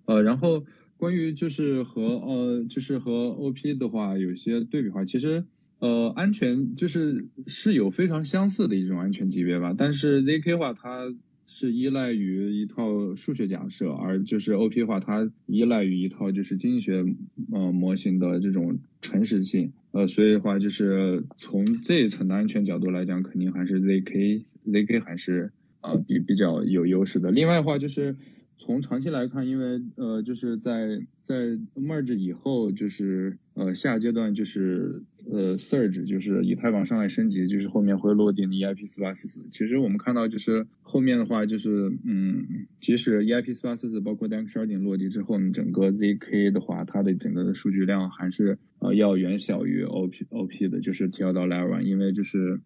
[0.06, 0.66] 呃然后。
[1.00, 5.46] 关于就是和呃就是和 OP 的话有些对比话，其实
[5.80, 11.16] 呃安全就是是有非常相似的一种安全级别吧，但是 ZK 话它
[11.48, 17.06] 是依赖于一套数学假设，而就是 OP 话它依赖于一套就是经济学
[17.54, 27.32] 呃模型的这种诚实性，呃所以的话就是从这一层的安全角度来讲，肯定还是 ZK ZK 还是啊比比较有优势的。
[27.32, 28.18] 另外的话就是。
[28.60, 39.48] 从长期来看，因为呃就是在在 merge 以后，就是呃下阶段就是呃 surge，就是以太坊上来升级，就是后面会落地的 EIP 四八四四。
[39.50, 42.46] 其实我们看到就是后面的话就是嗯，
[42.82, 52.60] 即使 EIP 四八四四包括 Dank Sharding 落地之后，呢，整个 ZK 的话，它的整个的数据量还是呃要远小于 OP OP 的，就是提交到 Layer One，因为就是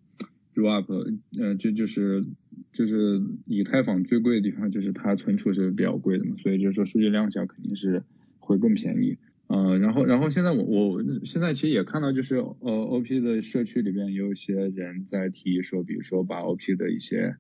[0.62, 2.24] Rollup，呃就就是。
[2.72, 8.04] 就是以太坊最贵的地方就是它存储是比较贵的嘛，所以就是说数据量小肯定是
[8.40, 9.18] 会更便宜。
[9.48, 17.36] 呃，然后然后现在我我现在其实也看到就是呃 OP 的社区里边也有一些人在提议说，比如说把 OP 的一些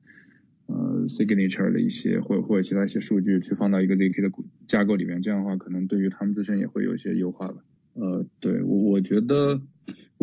[0.67, 4.31] 呃 signature 的一些或或者其他一些数据去放到一个 zk 的
[4.67, 7.63] 架构里面，这样的话可能对于他们自身也会有一些优化吧。
[7.93, 9.61] 呃，对我我觉得。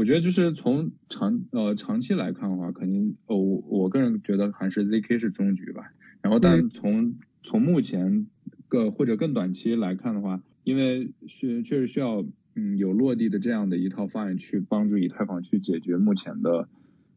[0.00, 5.92] 我觉得就是从长呃长期来看的话，肯定哦我我个人觉得还是 ZK 是终局吧。
[6.22, 8.26] 然后但从从目前
[8.66, 12.24] 个或者更短期来看的话，因为是确实需要
[12.56, 16.66] 嗯有落地的这样的一套方案去帮助以太坊去解决目前的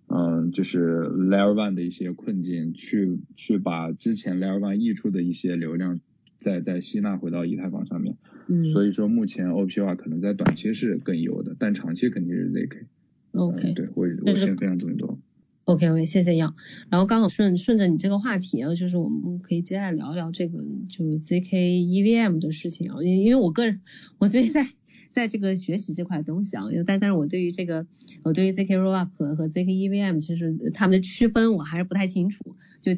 [0.08, 6.02] 嗯就是 Layer One 的一些困境，去去把之前 Layer One 溢出的一些流量
[6.43, 8.17] 再再吸纳回到以太坊上面。
[8.47, 12.84] 嗯，所以说目前 OP 的话可能在短期是更优的，但长期肯定是 ZK。
[13.32, 15.17] OK，对我我先分享这么多。
[15.63, 16.53] OK OK，谢谢杨。
[16.89, 23.79] 然后刚好顺顺着你这个话题啊，就是我们可以接下来聊一聊这个就是 ZK EVM 的事情啊，因因为我个人
[24.17, 24.67] 我最近在
[25.08, 27.88] 在这个学习这块东西啊，因为但但是我对于这个
[28.23, 32.91] 我对于 ZK Rollup 和和 ZK EVM 其实他们的区分我还是不太清楚，就。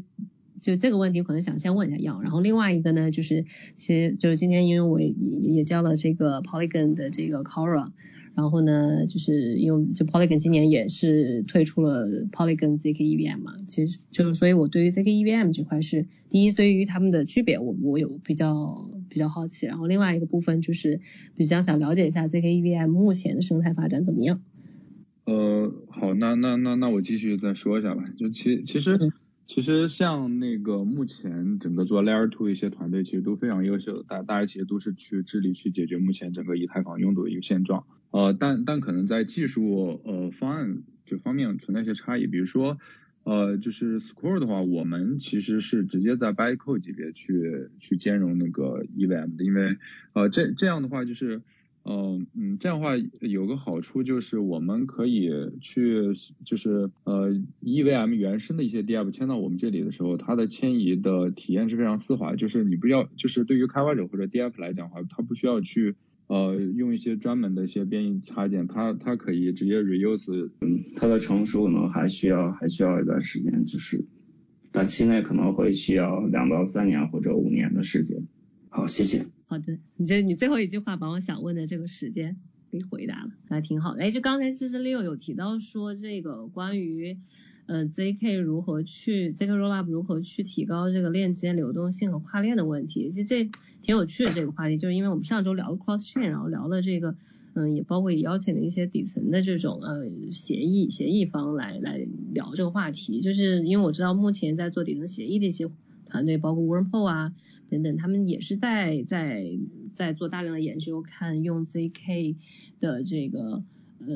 [0.65, 2.23] 就这个问题，可能想先问一下杨。
[2.23, 7.91] 然后另外一个呢，就是其实就是今天因为我也也教了这个 Polygon 的这个 Cora，
[8.33, 19.67] 然后呢，就是因为就 Polygon 今年也是推出了 Polygon ZK EVM 嘛，其实就是所以我对于 ZK EVM 这块是第一，对于他们的区别，我我有比较比较好奇。
[19.67, 20.99] 然后另外一个部分就是
[21.35, 24.41] 比较想了解一下 ZK EVM 目前的生态发展怎么样。
[25.25, 28.05] 呃，好，那那那那我继续再说一下吧。
[28.17, 28.97] 就其其实。
[29.47, 37.85] 其实像那个目前整个做 Layer Two 一些团队其实都非常优秀，大大家其实都是去致力去解决目前整个以太坊拥堵的一个现状。
[38.11, 42.77] 呃，但但可能在技术呃方案这方面存在一些差异，比如说
[43.23, 49.77] 呃就是 Score 的话，我们其实是直接在 Bytecode 级别去去兼容那个 EVM 的，因为
[50.13, 51.41] 呃这这样的话就是。
[51.87, 55.29] 嗯嗯，这样的话有个好处就是我们可以
[55.61, 57.29] 去就是呃
[57.61, 65.93] EVM 原生的一些 DApp 迁到我们这里的时候，它的迁移的体验是非常丝滑，就是你不要就是对于开发者或者 DApp 来讲的话，它不需要去
[66.25, 74.03] 呃用一些专门的一些编译插件，它它可以直接 reuse，嗯，它的成熟呢还需要还需要一段时间，就是
[74.71, 78.25] 短期内可能会需要两到三年或者五年的时间。
[78.75, 79.25] 好，谢谢。
[79.47, 82.35] 好的，你这你最后一句话把我想问的这个时间
[82.69, 84.01] 给回答了，还挺好的。
[84.01, 87.17] 哎，就刚才其实 Leo 有提到说这个关于
[87.67, 93.49] 呃 ZK 如何去 ZK Rollup 如何去提高这个链接流动性和跨链的问题，其实这
[93.81, 97.15] 挺有趣的这个话题，就是因为我们上周聊了 Cross Chain，然后聊了这个
[97.53, 105.69] 嗯，也包括也邀请了一些底层的这种呃协议协议方来来聊这个话题，就是因为我知道目前在做底层协议的一些。
[106.05, 107.33] 团队包括 Wormhole 啊
[107.67, 109.45] 等等，他们也是在在
[109.93, 112.35] 在做大量的研究，看用 ZK
[112.79, 113.63] 的这个
[113.99, 114.15] 呃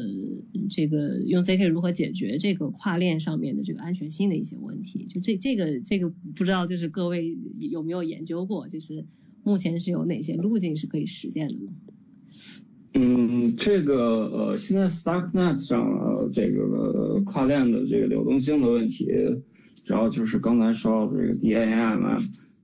[0.70, 5.06] 这个用 ZK 如何解决这个跨链上面的这个安全性的一些问题。
[5.08, 9.06] 就这这个这个不知道就是各位有没有研究过，就是
[9.44, 11.74] 目前是有哪些路径是可以实现的吗？
[12.94, 19.08] 嗯，这个呃现在 Starknet 上这个跨链的这个流动性的问题。
[19.90, 22.18] 主要就是刚才说到的这个 DAM 啊，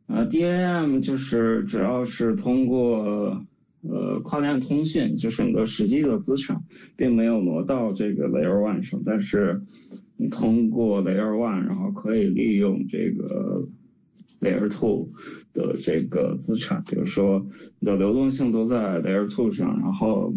[0.05, 3.43] 呃 DAM 就是主要是通过
[3.81, 6.61] 呃跨链通讯，就是你的实际的资产
[6.95, 9.59] 并没有挪到这个 Layer One 上，但是
[10.17, 13.67] 你通过 Layer One，然后可以利用这个
[14.39, 15.09] Layer Two
[15.51, 17.43] 的这个资产，比如说
[17.79, 20.31] 你的流动性都在 Layer Two 上，然后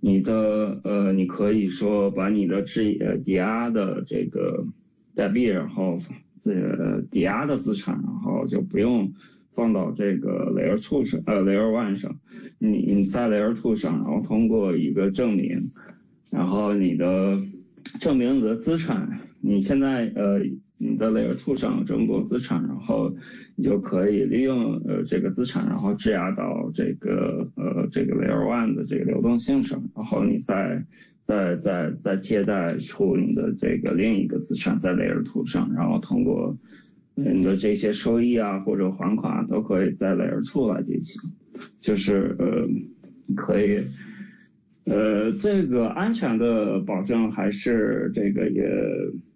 [0.00, 4.64] 你的呃你可以说把你的质呃抵押的这个
[5.14, 5.98] 代币，然后
[6.38, 9.12] 这抵押的资产，然后就不用
[9.54, 12.16] 放到这个 Layer Two 上，呃 Layer One 上，
[12.58, 15.58] 你你在 Layer Two 上，然后通过一个证明，
[16.30, 17.38] 然后你的
[18.00, 20.38] 证明你的资产，你现在呃
[20.78, 23.14] 你的 Layer Two 上有这么多资产，然后
[23.56, 30.84] 你就可以利用呃这个资产，然后质押到这个呃这个 Layer One 的这个流动性上，然后你再。
[31.24, 36.56] 在在在借贷出你的这个另一个资产在 Layer Two 上，然后通过
[37.14, 41.30] 你的这些收益啊或者还款都可以在 Layer Two 来进行，
[41.80, 42.68] 就是呃
[43.36, 43.80] 可以
[44.86, 48.64] 呃这个安全的保证还是这个也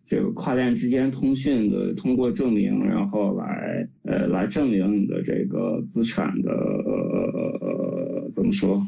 [0.07, 8.83] 这个跨链之间通讯的通过证明，然后来呃来证明你的这个资产的呃怎么说？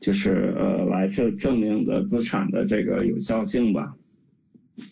[0.00, 3.94] 就是呃来证证明的资产的这个有效性吧。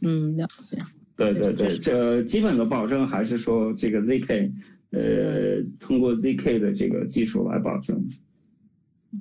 [0.03, 0.77] 嗯，了解。
[1.17, 4.53] 对对对，这基本的保证还是说这个 ZK
[4.91, 8.07] 呃通过 zk 的这个技术来保证。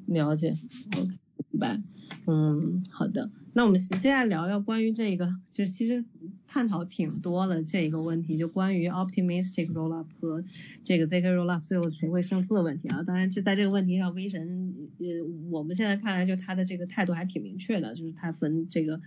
[0.05, 0.53] 了解
[0.97, 1.09] ，OK，
[1.49, 1.81] 明白。
[2.29, 3.29] 嗯，好的。
[3.53, 6.03] 那我们接下来聊聊关于这个，就是其实
[6.45, 10.43] 探讨挺多的这个问题，就关于 optimistic rollup 和
[10.83, 13.01] 这个 zk rollup 最后谁会胜出的问题啊。
[13.03, 15.05] 当然，就在这个问题上，威神呃，
[15.49, 18.99] 我们现在看来就他的这个态度还挺明确的，就是他分这个，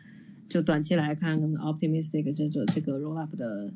[0.48, 3.70] 就短期来看，可能 optimistic 这个这个 rollup 的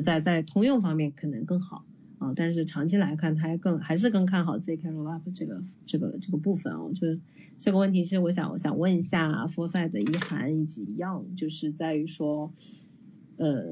[0.00, 1.84] 在在通用方面可能更好。
[2.18, 6.82] 啊，但是长期来看，他还更还是更看好 zk rollup 这个这个这个部分啊。
[6.82, 7.18] 我觉得
[7.58, 12.54] 这个问题，其实我想我想问一下 Foresight 的一涵以及 Young，就是在于说，
[13.36, 13.64] 呃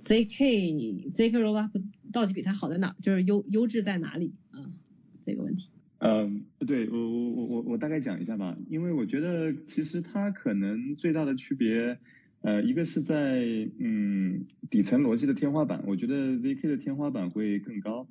[0.00, 1.70] ，zk zk rollup
[2.10, 2.96] 到底比它好在哪？
[3.02, 4.64] 就是优优质在哪里啊？
[5.20, 5.68] 这个问题。
[5.98, 11.98] 嗯，对我我我我我大概讲一下吧，因为我觉得其实它可能最大的区别。
[12.44, 13.40] 呃，一个是在
[13.78, 18.06] 嗯底层逻辑的天花板，我觉得 zk 的天花板会更高，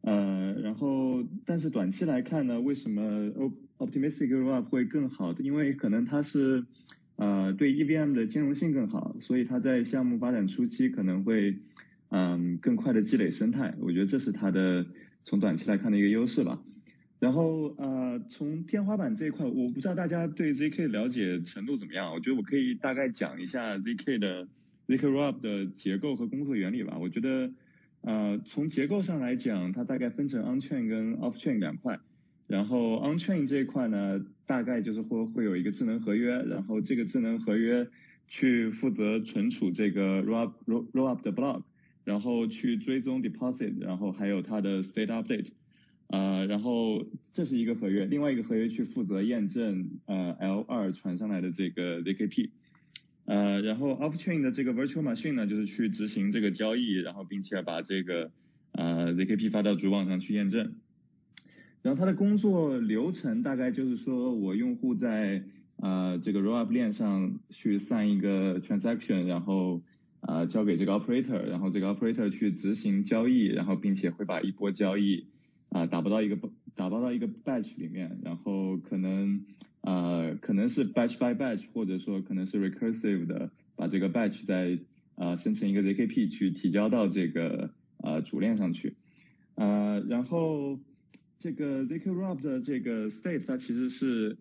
[0.00, 3.30] 呃，然后但是短期来看呢，为什么
[3.78, 5.32] optimistic rollup 会更好？
[5.34, 6.66] 因为可能它是
[7.14, 11.60] 呃对 EVM 的兼容性更好，所以它在项目发展初期可能会
[12.08, 14.84] 嗯更快的积累生态，我觉得这是它的
[15.22, 16.60] 从短期来看的一个优势吧。
[17.20, 22.12] 然后呃，从天花板这一块，我不知道大家对 zk 了解程度怎么样。
[22.12, 24.48] 我觉得我可以大概讲一下 zk 的
[24.88, 26.96] zk rollup 的结构和工作原理吧。
[26.98, 27.52] 我觉得
[28.00, 32.00] 呃，从结构上来讲，它大概分成 on chain 跟 off chain 两块。
[32.46, 37.86] 然后 on chain 这一块呢，大概就是会会有一个智能合约，然后这个智能合约
[38.28, 41.64] 去负责存储这个 rollup rollup 的 block，
[42.02, 45.48] 然后去追踪 deposit，然后还有它的 state update。
[46.12, 52.50] 呃，然后这是一个合约，另外一个合约去负责验证呃 L 二传上来的这个 zkp，
[53.26, 58.32] 呃，然后 off chain 的这个 virtual machine 呢，就是去执行这个交易，然后并且把这个
[58.72, 60.74] 呃 zkp 发到主网上去验证。
[61.82, 65.44] 然后它的工作流程大概就是说我用户在
[65.76, 69.80] 呃这个 rollup 链上去 sign 一个 transaction，然后
[70.22, 75.28] 呃交给这个 operator，然后这个 operator 去执行交易，然后并且会把一波交易。
[75.70, 79.44] 啊，打包到一个包打包到一个 batch 里面，然后可能
[79.82, 84.80] 呃可能是 batch by batch，或者说可能是 recursive 的，把这个 batch 再
[85.14, 88.96] 呃生成一个 zkp 去提交到这个呃主链上去，
[89.54, 90.80] 呃然后
[91.38, 94.38] 这个 zk rollup 的这个 state 它其实是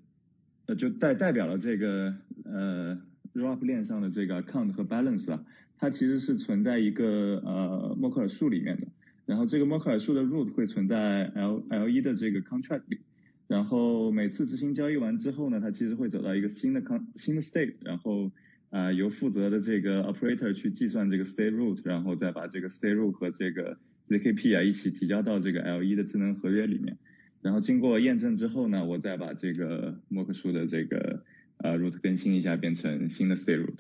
[0.66, 3.00] 呃就代代表了这个呃
[3.36, 5.46] rollup 链上的这个 account 和 balance 啊，
[5.78, 8.88] 它其实是存在一个呃默克尔树里面的。
[9.30, 13.02] 然后这个默克尔树的 root 会存在 L L 一的这个 contract 里，
[13.48, 18.32] 然后每次执行交易完之后呢，它其实会走到一个新的 con 新的 state，然后
[18.72, 23.78] 啊由负责的这个 operator 去计算这个 state root，然后再把这个 state root 和这个
[24.08, 26.98] zkp 啊一起提交到这个 L 一的智能合约里面，
[27.44, 31.24] 然后经过验证之后呢，我再把这个默克树的这个
[31.58, 33.78] 呃 root 更新一下，变成新的 state root。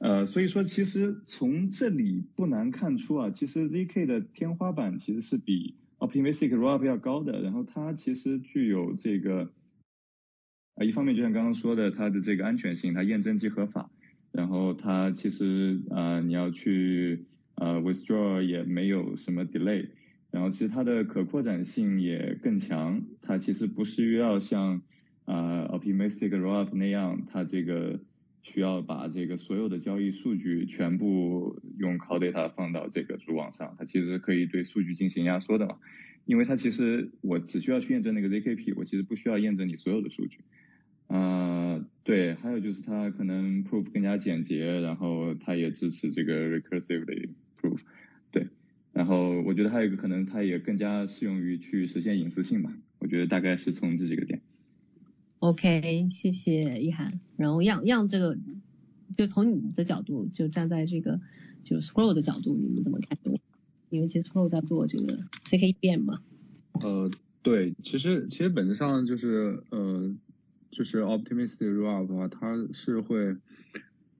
[0.00, 9.52] 呃，所以说其实从这里不难看出啊，其实 zk 的天花板其实是比 optimistic rollup 要高的，然后它其实具有这个，
[10.74, 13.90] 啊一方面就像刚刚说的，它的这个安全性，它验证既合法，
[14.32, 19.90] 然后它其实啊你要去呃 withdraw 也没有什么 delay，
[20.32, 24.82] 然后其实它的可扩展性也更强，它其实不需要像
[25.26, 28.00] 啊 optimistic rollup 那样，它这个。
[28.42, 35.78] 需要把这个所有的交易数据全部用 c o d data 放到这个主网上，它其实可以对数据进行压缩的嘛？
[36.24, 40.40] 因为它其实我只需要去验证那个 zkp，我其实不需要验证你所有的数据。
[41.06, 47.14] 啊，对，还有就是它可能 proof 更加简洁，然后它也支持这个 recursive 的
[47.60, 47.78] proof，
[48.30, 48.48] 对，
[48.92, 54.40] 然后我觉得还有一个可能它也更加适用于去实现隐私性吧，我觉得大概是从这几个点。
[55.42, 57.18] OK，谢谢一涵。
[57.36, 58.38] 然后样样这个，
[59.16, 61.20] 就从你的角度，就站在这个
[61.64, 63.18] 就 Scroll 的角度，你们怎么看？
[63.90, 66.20] 因为其实 Scroll 在做这个 CK 变嘛。
[66.80, 67.10] 呃，
[67.42, 70.14] 对，其实其实本质上就是呃，
[70.70, 73.36] 就是 Optimistic Rollup 的话，它是会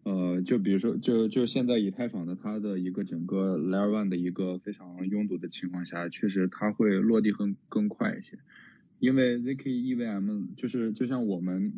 [0.02, 8.40] 呃，就比如说就就现在以太坊的它的一个整个 Layer One 的一个非常拥堵的情况下，确实它会落地更更快一些。
[9.02, 11.72] 因为 zk EVM 就是就像我们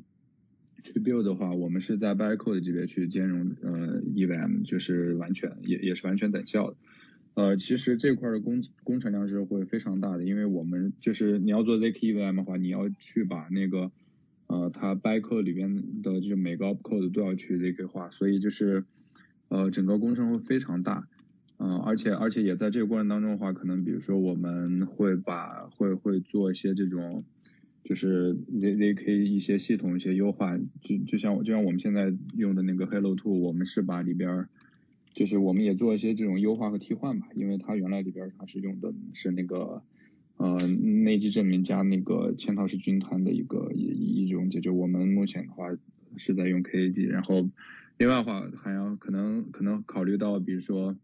[0.83, 6.77] 去 build 的话，我们是在 bytecode 级别去兼容呃 EVM，就是完全也也是完全等效的。
[7.33, 13.91] 呃，其实这块的工工程量是会非常大的，因为我们就是你要做 zk EVM 的话，你要去把那个
[14.47, 18.85] 呃它 bytecode 里边的就是每个 opcode 都要去 zk 化，所以就是
[19.49, 21.09] 呃整个工程会非常大。
[21.57, 27.25] 嗯，而且而且也在这个过程当中的话，可能比如说我们会把会会做一些这种，
[27.85, 34.47] 就是 Z ZK 一些系统一些优化，就就像就像我们现在用的那个 Hello Two，我们是把里边
[35.15, 39.81] 就是我们也做一些这种优化和替换吧，因为它原来里边它是用的是那个
[40.37, 45.69] 呃内积证明加那个嵌套式军团的一个一一种解决，我们目前的话
[46.17, 47.49] 是在用 KAG，然后
[47.97, 50.97] 另外的话还要可能可能考虑到比如说。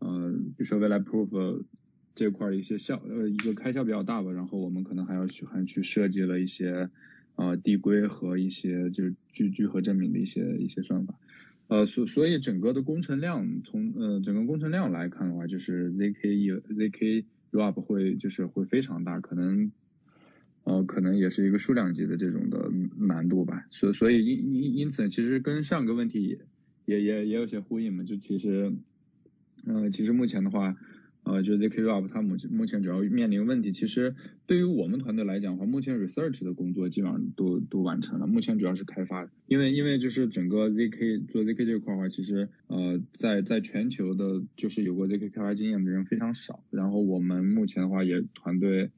[0.00, 1.64] 呃，比如说未来 proof
[2.14, 6.90] 这块一些效呃一个开销比较大吧，然后我们可能还要去还去设计了一些
[7.36, 11.14] 呃递归和一些就是聚聚合证明的一些一些算法，
[11.68, 19.70] 呃所所以整个的工程量从呃整个工程量来看的话，就是 zk e zk rollup 会就是会非常大，可能
[20.64, 26.38] 呃可能也是一个数量级的这种的难度吧，所所以因因因此其实跟上个问题也
[26.86, 28.72] 也也也有些呼应嘛，就其实。
[29.66, 30.76] 嗯，其实目前的话，
[31.22, 34.14] 呃，就是 zk rollup 它目前目前主要面临问题，其实
[34.46, 48.90] 对于我们团队来讲的话，目前 research 的工作基本上都都完成了，目前主要是开发，因为因为就是整个 zk 做 zk 这块的话，其实呃在在全球的，就是有过 zk 开发经验的人非常少，然后我们目前的话也团队，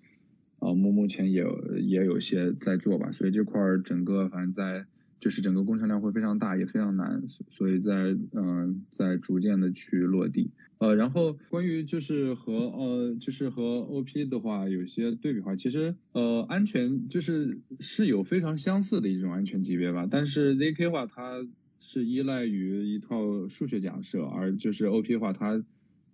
[0.60, 1.44] 啊目目前也
[1.80, 4.86] 也有些在做吧，所以这块儿整个反正在。
[5.22, 7.92] 就是整个工程量会非常大，也非常难，所以在
[8.32, 10.50] 嗯在逐渐的去落地。
[10.78, 21.46] 呃，然后关于就是和呃就是和 OP 的话有些对比话，其实呃安全就是是有非常相似的一种安全级别吧，但是 ZK 话它
[21.78, 25.62] 是依赖于一套数学假设，而就是 OP 话它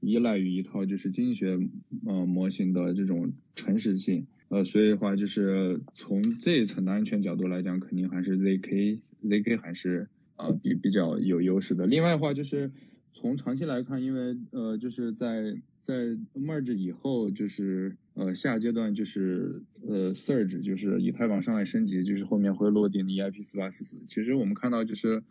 [0.00, 1.59] 依赖于一套就是经济学
[2.04, 4.26] 呃模型的这种诚实性。
[4.49, 11.86] 呃，所以的话就是从这一层的安全角度来讲，肯定还是 ZK ZK 还是啊比比较有优势的。
[11.86, 12.70] 另外的话就是
[13.12, 24.03] 从长期来看，因为呃就是在在 merge 以后，就是呃下阶段就是呃 surge 就是以太坊上来升级，就是后面会落地的 EIP 四八四四。
[24.09, 25.22] 其实我们看到就是。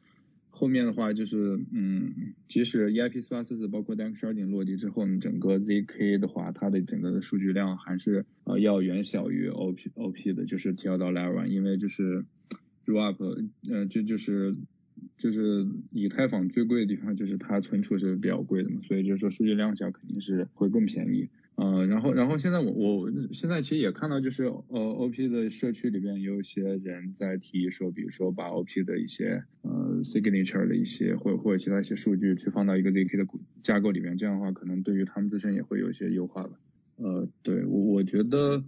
[0.57, 2.11] 后面的话就是，嗯，
[2.47, 12.25] 即使 EIP 四八四四包括 Dank Sharding 落地之后，呢，整个 ZK 的话，它的整个的数据量还是呃要远小于 OP OP 的，就是提交到 Layer One，因为就是
[12.85, 13.23] r o l Up，
[13.69, 14.55] 呃，这就是
[15.19, 21.29] 就是以太坊最贵的地方就是它存储是比较贵的嘛，所以就是说数据量小肯定是会更便宜。
[21.57, 33.25] 呃，然后，然后现在我我现在其实也看到，就是呃，OP 的社区里边也有一些人在提议说，比如说把 OP 的一些呃 signature 的一些或或者其他一些数据去放到一个 ZK 的
[33.63, 36.51] 架构里面，这样的话可能对于他们自身也会有一些优化吧。
[36.97, 38.63] 呃，对我我觉得，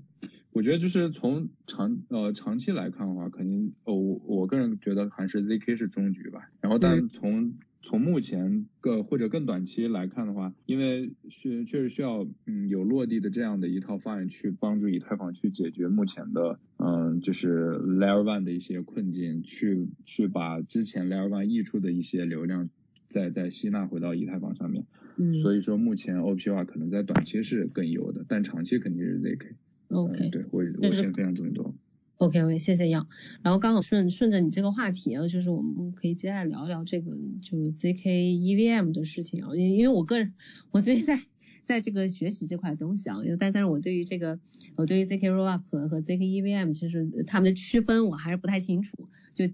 [0.51, 6.49] 我觉得就是从长呃长期来看的话，肯定呃我我个人觉得还是 ZK 是终局吧。
[6.59, 22.69] 然后，但从从目前个或者更短期来看的话，因为是确实需要嗯有落地的这样的一套方案去帮助以太坊去解决目前的嗯就是 Layer One 的一些困境，去去把之前 Layer One 溢出的一些流量
[23.07, 24.85] 再再吸纳回到以太坊上面。
[25.17, 25.39] 嗯。
[25.41, 29.53] 所以说目前 OP 化可能在短期是更优的，但长期肯定是 ZK。
[29.89, 30.29] OK。
[30.29, 31.73] 对我我先分享这么多。
[32.19, 33.07] OK OK，谢谢杨。
[33.43, 37.11] 然后刚好顺顺着你这个话题啊，就是我们可以接下来聊一聊这个
[37.41, 40.33] 就 ZK EVM 的事情啊，因因为我个人
[40.71, 41.17] 我最近在
[41.61, 44.37] 在这个学习这块东西啊，因为但但是我对于这个
[44.75, 49.47] 我对于 ZK Rollup 和和 ZK EVM 其实他们的区分我还是不太清楚，就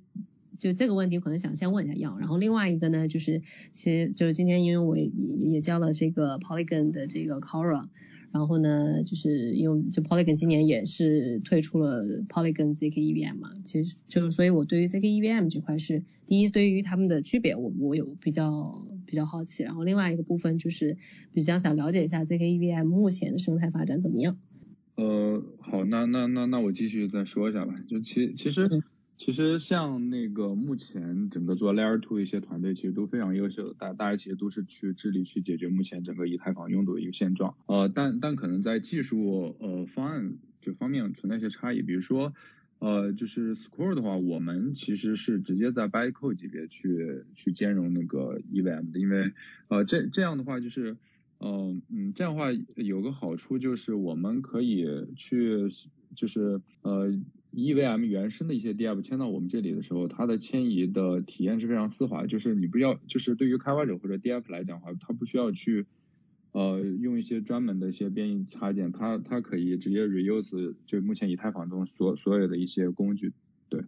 [0.57, 2.17] 就这个问题可能想先问一下杨。
[2.17, 3.43] 然后另外一个呢，就是
[3.73, 7.89] 其实就是今天因为我也也教了这个 Polygon 的这个 Cora。
[8.35, 20.97] 然后呢，就是因为就 Polygon 今年也是推出了 Polygon ZK EVM 嘛，其实就是所以我对于 ZK EVM 这块是第一，对于他们的区别我我有比较比较好奇，然后另外一个部分就是
[21.31, 24.37] 比较想了解一下 ZK EVM 目前的生态发展怎么样。
[24.97, 28.67] 呃，好，那那那那我继续再说一下吧，就其其实。
[29.17, 37.55] 其实像那个目前整个做 Layer Two 的一些团队其实都非常优秀，大大家其实都是去致力去解决目前整个以太坊拥堵的一个现状。
[37.67, 42.33] 呃，但但可能在技术呃方案这方面存在一些差异，比如说
[42.79, 49.31] 呃就是 Score 的话，我们其实是直接在 Bytecode 级别去去兼容那个 EVM 的，因为
[49.69, 50.97] 呃这这样的话就是
[51.39, 54.85] 嗯嗯这样的话有个好处就是我们可以
[55.15, 55.69] 去
[56.15, 57.17] 就是呃。
[57.55, 65.85] EVM 原生的一些 DApp 迁到我们这里的时候，它的迁移的体验是非常丝滑，就是你不要，就是对于开发者或者 DApp 来讲的话，它不需要去
[66.51, 73.31] 呃用一些专门的一些编译插件，它它可以直接 reuse 就目前以太坊中所所有的一些工具，
[73.69, 73.83] 对，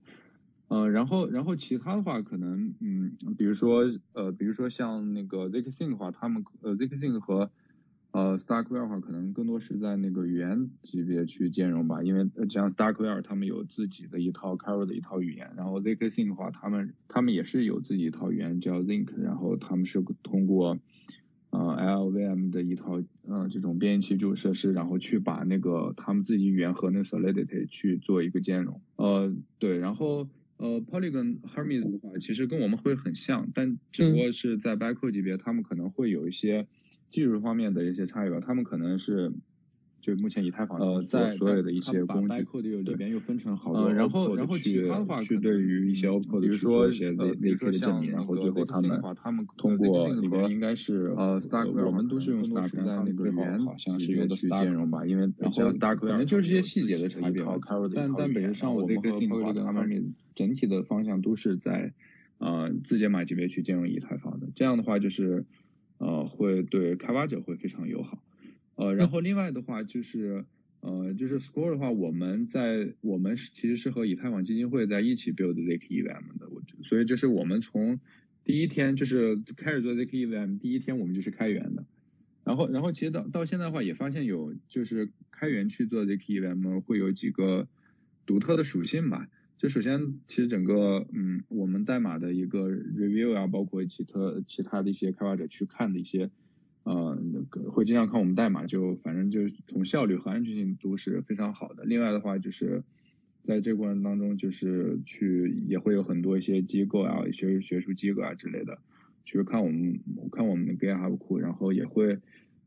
[0.70, 7.52] 呃，然后然后其他的话可能嗯，比如说呃，比如说像那个 zkSync 的话，他们呃 zkSync 和
[8.18, 20.80] 呃，Starkware 的话，可能更多是在那个语言级别去兼容吧，因为像 Starkware 他们有自己的一套 Caro 的一套语言，然后 zkSync 的话，他们他们也是有自己一套语言叫 Zinc，然后他们是通过
[21.52, 28.82] 呃 LLVM 的一套呃这种编译器基础设施，然后去把那个他们自己语言和那个 Solidity 去做一个兼容。
[28.96, 36.66] 呃，对，然后呃 Polygon Hermes 的话，其实跟我们会很像，但只不过是在 Bytecode 级别，他们可能会有一些。
[37.10, 39.32] 技术方面的一些差异吧，他们可能是
[40.00, 42.46] 就目前以太坊呃在所有的一些工具
[42.82, 51.42] 里边又分成好多，然后然后其他的话去对于一些 OPPO 比如说一些 ZK 的证明，然后最后他们通过里边应该是呃
[51.84, 57.44] 我们都是用 Stark 在那个源好像是用的去兼容吧，因为然后 Stark 可能就是一些细节的差别，
[57.96, 61.94] 但但本质上我们和 Polygon 他们整体的方向都是在
[62.38, 65.46] 呃字节码级别去兼容以太坊的，这样的话就是。
[65.98, 68.24] 呃，会对开发者会非常友好。
[68.76, 70.46] 呃，然后另外的话就是，
[70.82, 78.00] 呃，就是 Score 的话，我们在我们其实是和以太坊基金会在一起 build zk EVM 的，我觉得，所以这是我们从
[78.44, 81.86] 第一天就是开始做 zk EVM 第一天我们就是开源的。
[82.44, 87.68] 然后，然后其实到到现在的话也发现有就是开源去做 zk EVM 会有几个
[88.26, 89.28] 独特的属性吧。
[89.58, 96.30] 就首先，其实整个嗯，我们代码的一个 review 啊，包括其他其他的一些开发者去看的一些，
[96.84, 97.18] 呃，
[97.72, 101.86] 会经常看我们代码，就反正就从效率和安全性都是非常好的。
[101.86, 102.84] 另外的话，就是
[103.42, 108.78] 在这个过程当中，就是去也会有很多一些机构啊，学学术机构啊之类的，
[109.26, 110.00] 去看我们
[110.32, 112.20] 看我们的 GitHub 库，然后也会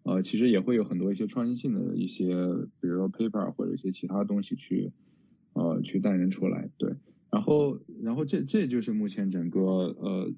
[0.02, 2.34] 呃，其实也会有很多一些创新性的一些，
[2.80, 4.90] 比如说 paper 或者一些其他东西去。
[5.52, 6.94] 呃，去带人出来，对，
[7.30, 10.32] 然后，然后这这就是目前整个呃，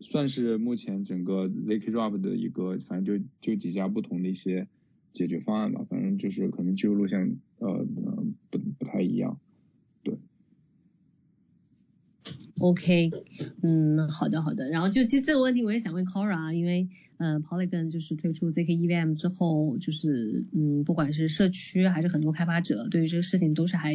[0.00, 4.66] 算是目前整个 lake rob 的一个，反正就就几家不同的一些
[5.12, 7.86] 解决方案吧，反正就是可能技术路线呃
[8.50, 9.38] 不不太一样。
[12.64, 13.10] OK，
[13.60, 16.88] 嗯，好的好的，然后就其实这个问题我也想问 Cora 啊，因为
[17.18, 23.92] 呃 Polygon 就是推出 zk EVM 之后，就是嗯不管是社区还是很多开发者，对于这个事情都是还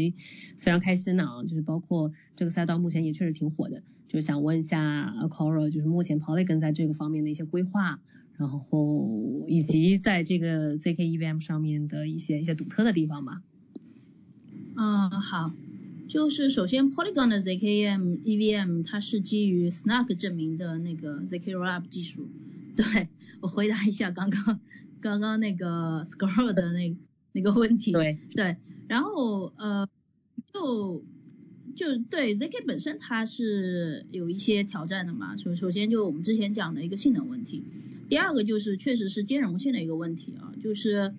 [0.59, 7.99] 非常开心的啊，就是包括这个赛道目前也确实挺火的，就是想问一下 Cora，就是目前 Polygon 在这个方面的一些规划，
[8.37, 13.41] 然后以及在这个 zk EVM 上面的一些一些独特的地方吧。
[14.77, 15.51] 嗯，好。
[16.09, 22.27] 就是首先，Polygon 的 zkEM EVM 它是基于 Snark 证明的那个 zk Rollup 技术。
[22.75, 23.09] 对
[23.41, 24.59] 我回答一下刚刚
[25.01, 26.97] 刚刚那个 Scroll 的那
[27.31, 27.91] 那个问题。
[27.91, 28.57] 对对，
[28.87, 29.87] 然后呃
[30.51, 31.03] 就
[31.75, 35.37] 就对 zk 本身它是有一些挑战的嘛。
[35.37, 37.63] 首首先就我们之前讲的一个性能问题，
[38.09, 41.13] 第二个就是确实是兼容性的一个问题啊，就是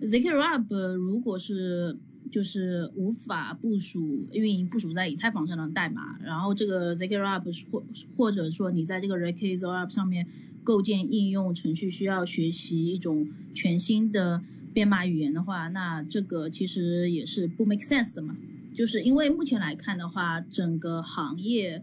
[0.00, 1.98] zk Rollup 如果是
[2.30, 7.82] 就是无法部署运营部署在以太坊上的代码，然后这个 ZKRUP 或
[8.16, 10.28] 或者说你在这个 zk Rollup 上面
[10.62, 14.42] 构建应用程序需要学习一种全新的
[14.72, 18.36] 编码语言的话，那这个其实也是不 make sense 的嘛。
[18.76, 21.82] 就是因为目前来看的话，整个行业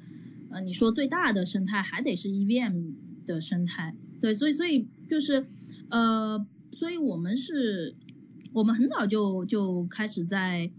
[0.49, 2.93] 呃你说最大的生态还得是 EVM
[3.25, 5.45] 的生态，对，所以所以就是
[5.89, 7.95] 呃所以我们是。
[8.57, 10.71] 我们很早就就开始在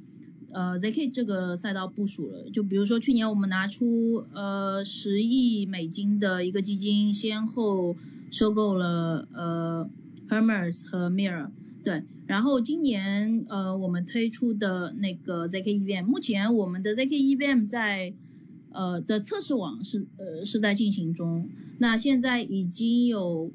[0.51, 7.95] 呃 zk 这个赛道部署了，就比如说去年我们拿出呃十亿美金的一个基金，先后
[8.33, 9.89] 收购了呃
[10.29, 11.51] Hermes 和 Mirror，
[11.85, 18.13] 对，然后今年呃我们推出的那个 zk EVM，目前我们的 zk EVM 在
[18.73, 21.49] 呃的测试网是呃是在进行中，
[21.79, 23.53] 那现在已经有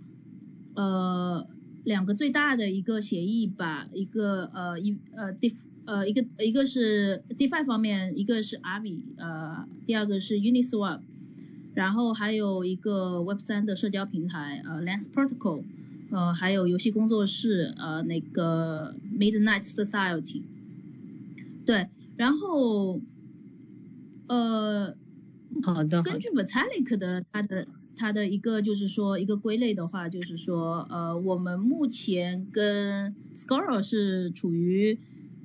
[0.76, 1.46] 呃。
[1.84, 5.54] 两个最大的一个协议吧，一个呃一呃 de
[5.86, 11.00] 呃一个一个是 DeFi 方面，一个是 Avi，呃第二个是 Uniswap，
[11.74, 15.64] 然后还有一个 Web 三的社交平台呃 Lens Protocol，
[16.12, 20.42] 呃还有游戏工作室呃那个 Midnight Society，
[21.66, 23.02] 对，然后
[24.28, 24.96] 呃
[25.64, 27.68] 好的，根据 Vitalik 的他的。
[27.96, 34.98] 它的一个就是说一个归类的话，就是说呃我们目前跟 s c o r e 是处于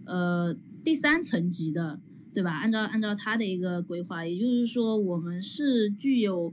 [0.07, 2.01] 呃第三层级的，
[2.33, 2.53] 对吧？
[2.53, 6.53] 按照按照它的一个规划，也就是说我们是具有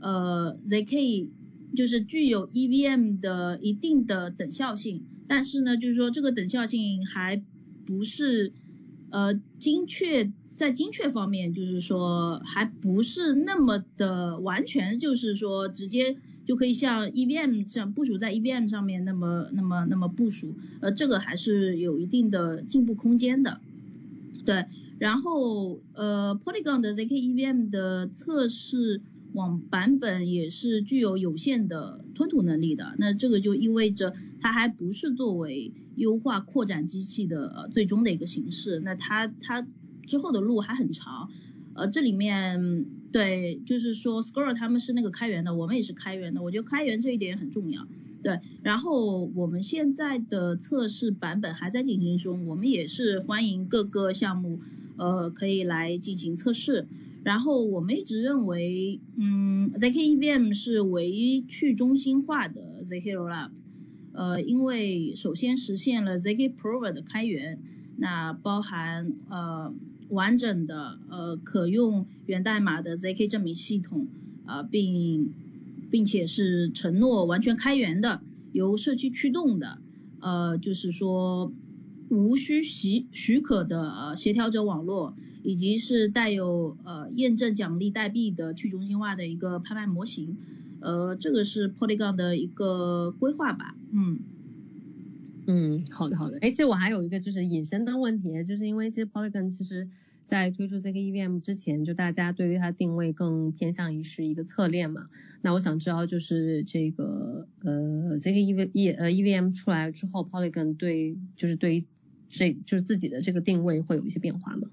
[0.00, 1.28] 呃 zk
[1.76, 7.42] 就是具有 EVM 的一定的等效性，但是呢就是说这个等效性还
[7.86, 8.52] 不是
[9.10, 10.32] 呃精确。
[10.56, 23.60] 在精确方面，就是说还不是那么的完全，就是说直接就可以像 EVM 这样部署在 EVM 上面那么那么那么部署，呃，这个还是有一定的进步空间的。
[24.46, 24.64] 对，
[24.98, 29.02] 然后呃，Polygon 的 zk EVM 的测试
[29.34, 39.66] 网版本也是具有有限的吞吐能力的，那这个就意味着它还不是作为优化扩展机器的最终的一个形式，那它它。
[40.06, 41.30] 之后的路还很长，
[41.74, 47.86] 呃，这里面对，就是说 s c o r e 他们是那个开源的，我们也是开源的，我觉得开源这一点很重要，
[48.22, 48.40] 对。
[48.62, 54.58] 然后我们现在的测试版本还在进行中，我们也是欢迎各个项目，
[54.96, 56.86] 呃，可以来进行测试。
[57.24, 63.50] 然后我们一直认为，嗯，zk EVM 是唯一去中心化的 zk Rollup，
[64.12, 67.58] 呃，因为首先实现了 zk Prover 的开源，
[67.96, 69.74] 那包含呃。
[70.08, 74.06] 完整的呃可用源代码的 zk 证明系统
[74.44, 75.32] 啊，并
[75.90, 78.20] 并且是承诺完全开源的，
[78.52, 79.78] 由社区驱动的，
[80.20, 81.52] 呃就是说
[82.08, 90.36] 无需许许可的呃协调者网络，以及是带有呃验证奖励代币的去中心化的一个拍卖模型，
[90.80, 94.20] 呃这个是 Polygon 的一个规划吧，嗯。
[95.46, 99.88] 嗯，好的好的，哎，其实我还有一个就是隐身的问题，就是因为其实 Polygon 其实
[100.24, 105.06] 在推出这个 EVM 之前，就大家对于它定位更偏向于是一个侧链嘛。
[105.42, 111.84] 那我想知道就是这个呃这个 EV E 呃 EVM 出来之后，Polygon 对就是对于
[112.28, 114.68] 这就是自己的这个定位会有一些变化吗？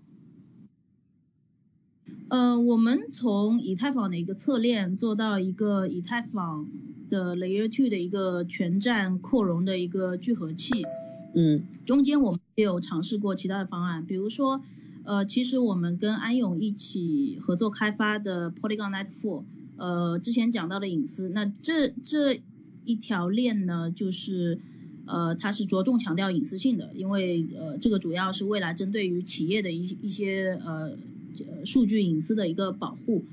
[2.29, 6.67] 呃，我们从以太坊的一个侧链做到一个以太坊
[7.13, 10.83] 的 Layer Two 的一个全站扩容的一个聚合器，
[11.35, 14.61] 嗯，中间我们也有尝试过其他的方案，比如说，
[15.03, 19.43] 呃，其实我们跟安永一起合作开发的 Polygon Net Four，
[19.77, 22.41] 呃，之前讲到的隐私，那这这
[22.83, 24.57] 一条链呢，就是
[25.05, 30.97] 呃，它是着重强调隐私性的，因为呃，这个主要是未来针对于企业的一一些呃。
[31.65, 33.23] 数据隐私的一个保护，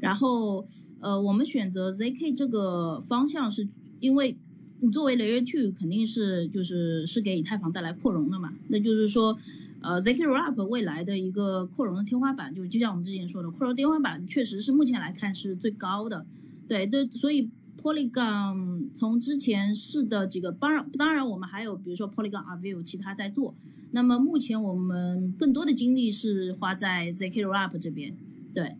[0.00, 0.66] 然后
[1.00, 3.68] 呃，我们选择 zk 这个方向是
[4.00, 4.36] 因为
[4.80, 9.38] 你作为 layer two 肯定是就是是给以太坊带来扩容的嘛，那就是说
[9.80, 16.26] 呃 zk rollup 未来的一个扩容的天花板，就就像我们之前说的，扩容天花板确实是目前来看是最高的，
[16.68, 17.50] 对对，所以。
[17.80, 23.54] Polygon 从之前试的几个，当然当然我们还有比如说 Polygon a v i e w 其他在做，
[23.92, 28.16] 那么目前我们更多的精力是花在 zk rollup 这边，
[28.52, 28.74] 对。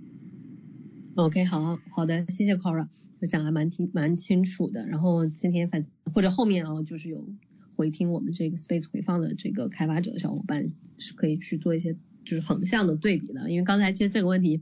[1.19, 2.87] OK 好好的，谢谢 Cora，
[3.21, 4.87] 就讲的蛮清蛮清楚的。
[4.87, 7.29] 然后今天反或者后面啊，就是有
[7.75, 14.61] 回听我们这个 Space 回放的这个开发者小伙伴是可以去做一些就是横向的对比的，因为刚才其实这个问题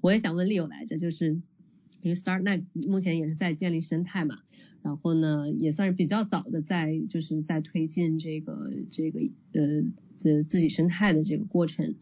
[0.00, 1.42] 我也想问 Leo 来着，就是。
[2.00, 4.40] 因为 StarkNet 目前也是在建立生态嘛，
[4.82, 9.20] 然后呢，也算是比较早的在就是在推进这个这个
[9.52, 9.84] 呃
[10.16, 11.94] 自自己生态的这个过程。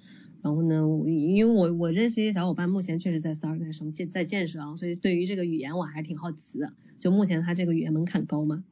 [0.42, 6.72] 然后呢，因为我我认识一些小伙伴，目前确实在 StarkNet 上建在建设啊，所以对于这个语言我还是挺好奇的。
[6.98, 8.64] 就目前它这个语言门槛高吗？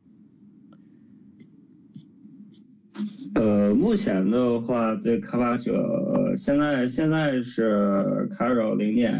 [3.35, 9.14] 呃，目前的话，对开发者现在现在是 Caro 零点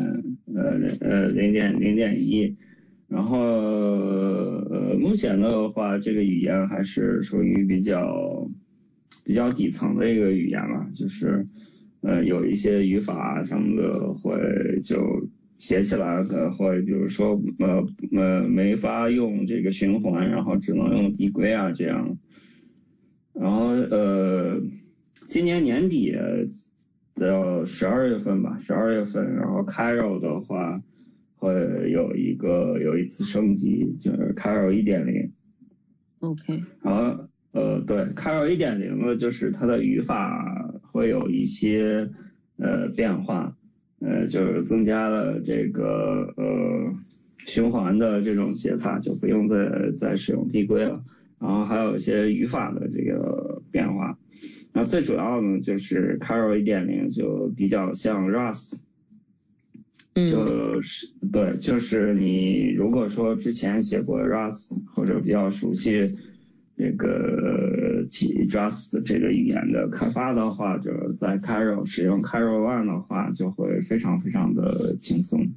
[0.55, 2.57] 呃呃零点零点一，
[3.07, 8.51] 然后呃目前的话，这个语言还是属于比较
[9.23, 11.47] 比较底层的一个语言了，就是
[12.03, 14.39] 呃有一些语法什么的会
[14.83, 15.29] 就
[15.59, 22.17] 写起来会，比如说呃呃没法用这个循环，然后只能用递归啊这样。
[23.33, 24.61] 然后呃，
[25.29, 26.17] 今年年底
[27.15, 30.81] 的十二月份吧，十二月份，然后 Cairo 的话
[31.37, 31.53] 会
[31.91, 35.31] 有一个有一次升级，就是 Cairo 一点零。
[36.21, 36.59] OK。
[36.83, 42.11] 然后呃，对，Cairo 一点零呢，就是它的语法会有一些
[42.57, 43.57] 呃变化，
[44.01, 46.95] 呃，就是增加了这个呃
[47.47, 49.57] 循环的这种写法，就不用再
[49.93, 51.03] 再使用递归了。
[51.41, 54.19] 然后还有一些语法的这个变化，
[54.73, 58.81] 那最主要呢就是 Caro 一点零就比较像 Rust，
[60.15, 66.11] 就是对，就是你如果说之前写过 Rust 或者比较熟悉
[66.79, 75.49] 这个 Just 这个语言的开发的话，就是在 Caro 使用 Caro One 的话就会非常非常的轻松。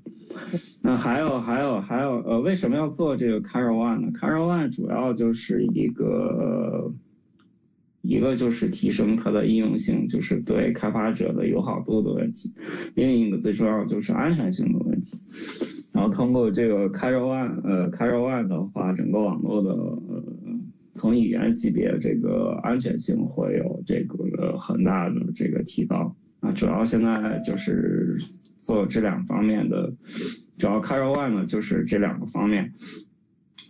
[0.82, 6.92] 那还有还有还有呃，为什么要做这个 Caro One 呢？Caro One 主要就是一个
[8.02, 12.50] 一个就是提升它的应用性，就是对开发者的友好度的问题；
[12.96, 15.20] 另一个最重要就是安全性的问题。
[15.94, 20.24] 然后通过这个 c a r o One，呃 c a r o One 的话，整个网络的呃
[21.02, 26.16] 从语言级别这个安全性会有这个很大的这个提高。
[26.42, 28.20] 啊，主要现在就是
[28.58, 29.96] 做这两方面的，
[30.60, 32.74] 主要 c a r o One 呢就是这两个方面。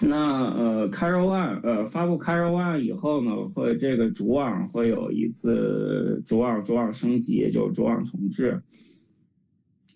[0.01, 8.61] 那呃 c a r o One 呃发布 c a r o One 以后呢，会这个主网会有一次主网主网升级，就是主网重置，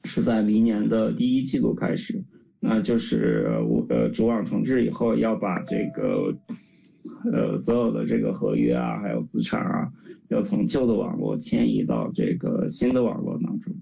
[0.06, 2.24] 是在明年的第一季度开始。
[2.62, 6.34] 那就是我呃主网重置以后要把这个
[7.32, 9.92] 呃所有的这个合约啊，还有资产啊，
[10.30, 13.74] 要从旧的网络迁移到这个新的网络当中。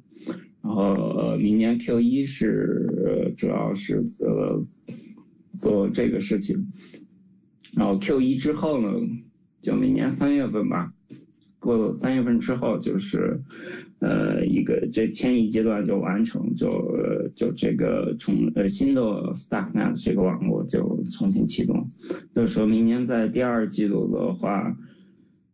[0.61, 4.59] 然后呃明年 Q 一是主要是呃。
[5.55, 6.65] 做这个事情，
[7.73, 8.89] 然后 Q 一之后呢，
[9.61, 10.91] 就明年三月份吧，
[11.59, 13.43] 过了三月份之后就是
[14.03, 16.69] 呃一个这迁移阶段就完成，就
[17.35, 19.01] 就这个重呃新的
[19.33, 21.87] Stacknet 这个网络就重新启动，
[22.35, 24.75] 就是说明年在第二季度的话，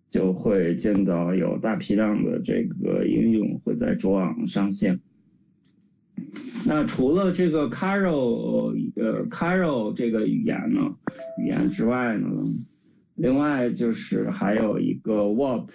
[0.09, 4.99] 就会见到有大批量的这个应用会在主网上线。
[6.65, 10.95] 那除了这个 Caro 呃 Caro 这个语言呢
[11.37, 12.27] 语言之外呢，
[13.15, 15.69] 另外就是还有一个 Warp，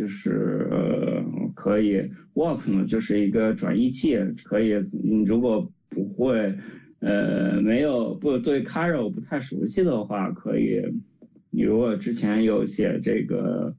[0.00, 1.22] 就是呃
[1.54, 2.00] 可以
[2.32, 4.72] Warp 呢就是一个转移器，可以
[5.04, 6.54] 你如果不会
[7.00, 10.80] 呃没有不对 Caro 不太熟悉的话，可以
[11.50, 13.74] 你如果之前有写这个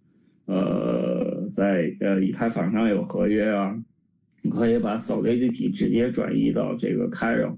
[0.46, 3.84] 呃在呃以太坊上有合约啊。
[4.44, 7.58] 你可以把 Solidity 直接转移到这个 caro。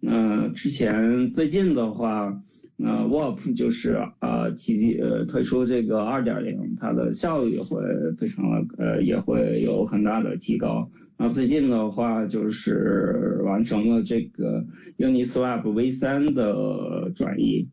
[0.00, 2.42] 那之前最近的话，
[2.76, 7.80] 那 WAP 就是啊提呃推出这个2.0，它的效率会
[8.18, 10.90] 非常的呃也会有很大的提高。
[11.16, 14.64] 那最近的话就是完成了这个
[14.98, 17.68] Uniswap V3 的转移。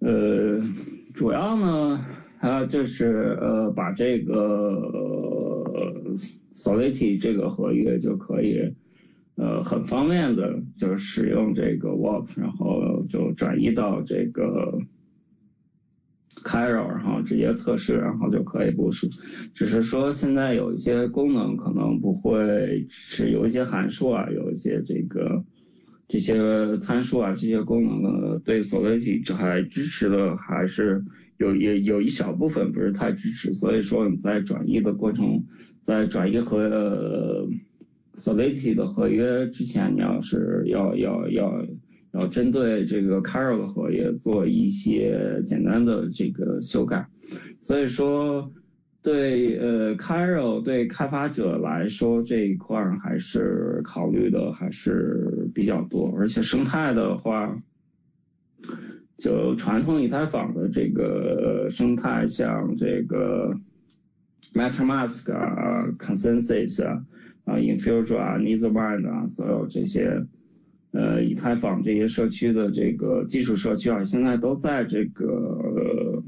[0.00, 0.60] 呃，
[1.14, 2.04] 主要呢，
[2.38, 4.86] 它就是呃把这个。
[6.56, 8.74] ，Solidity 这个合约就可以，
[9.40, 14.78] 呃，很方便的就使用这个 Warp，然后就转移到这个
[16.44, 19.08] Cairo，然后直接测试，然后就可以部署。
[19.54, 25.42] 只是说现在有一些功能可能不会是有一些函数啊，有一些这个
[26.06, 31.02] 这些参数啊，这些功能呢，对 Solidity 还支持的还是
[31.38, 35.44] 有也有一小部分不是太支持，所以说你在转移的过程。
[35.82, 37.48] 在转移和
[38.16, 41.66] Solidity 的合约之前，你要是要要要
[42.12, 47.06] 要针对这个 Caro 的合约做一些简单的这个修改，
[47.60, 48.52] 所以说
[49.02, 57.62] 对呃 Caro 对开发者来说这一块还是考虑的还是比较多，而且生态的话，
[59.16, 63.54] 就传统以太坊的这个生态，像这个。
[64.52, 67.04] MetaMask 啊，Consensus 啊，
[67.50, 70.24] 啊，Infuse 啊，Nethermind 啊，所有这些
[70.92, 76.22] 呃以太坊这些社区的这个技术社区啊，现在都在这个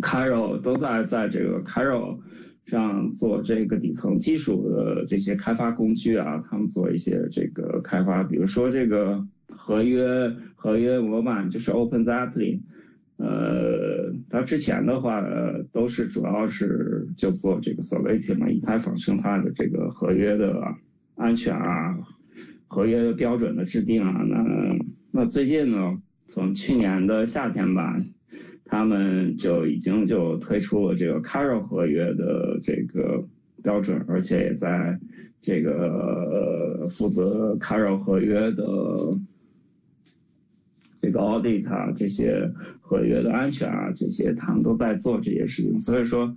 [0.00, 2.18] Cairo 都在在这个 Cairo
[2.66, 12.60] 上做这个底层技术的这些开发工具啊，他们做一些这个开发，比如说这个合约合约模板就是 OpenZepplin。
[13.18, 15.20] 呃，它之前的话
[15.72, 20.76] 都是主要是就做这个 Solidity 嘛，以太坊生态的这个合约的
[21.16, 21.98] 安全啊，
[22.68, 24.22] 合约的标准的制定啊。
[24.22, 24.44] 那
[25.10, 28.00] 那最近呢，从去年的夏天吧，
[28.64, 33.26] 他们就已经就推出了这个 Caro 合约的这个
[33.64, 34.96] 标准，而且也在
[35.40, 38.64] 这个负责 Caro 合约的。
[41.00, 42.50] 这个 audit 啊，这些
[42.88, 45.78] 合约的安全啊，这些他们都在做这些事情。
[45.78, 46.34] 所以说，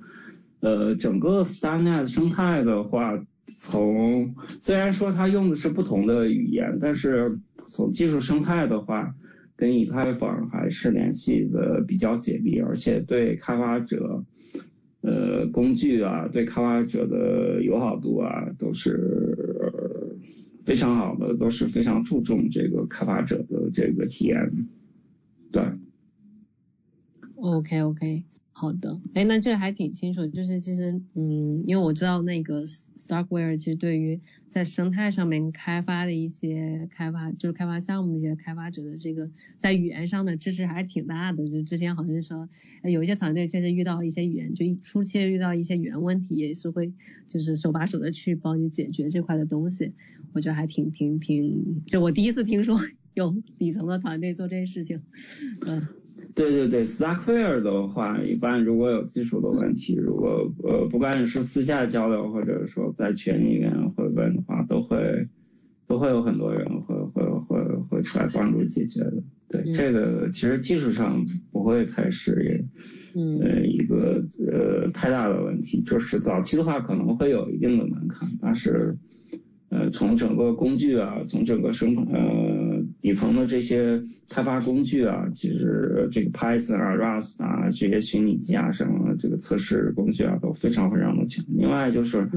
[0.59, 3.17] 呃，整个 Starnet 生态的话，
[3.55, 7.39] 从虽然说它用的是不同的语言，但是
[7.69, 9.15] 从技术生态的话，
[9.55, 14.25] 跟以太坊还是联系的比较紧密，而且对开发者，
[14.99, 20.17] 呃，工具啊，对开发者的友好度啊，都是。
[20.63, 24.37] 非常好的，都是非常注重这个开发者的这个体验。
[25.51, 25.63] 对。
[27.41, 41.47] OK OK，好的，哎，那这个还挺清楚，就是其实，嗯，因为我知道那个 Starkware 其实对于在生态上面开发的一些开发，就是开发项目的一些开发者的这个在语言上的支持还是挺大的。
[41.47, 42.47] 就之前好像说，
[42.83, 46.93] 有一些团队确实遇到一些语言，就初期遇到一些语言问题，也是会
[47.25, 49.93] 就是手把手的去帮你解决这块的东西。
[50.33, 52.77] 我觉得还挺挺挺，就我第一次听说
[53.15, 55.01] 有底层的团队做这些事情，
[55.65, 56.00] 嗯。
[56.33, 65.27] 对对对，Starkware 的话，一般如果有技术的问题，如果呃不管你是私下交流，或者说在群里面会问的话，都会
[65.87, 69.23] 都会有很多人会会会会出来帮助解决的。
[69.49, 72.63] 对，这个其实技术上不会太是
[73.13, 78.97] 呃一个呃太大的问题，就是早期的话可能会有一定的门槛，但是。
[79.71, 91.45] 呃，从整个工具啊，从整个生呃底层的这些开发工具啊，其实这个 Python 啊、Rust 啊这些虚拟机啊什么这个测试工具啊都非常非常的强。
[91.47, 92.27] 另外就是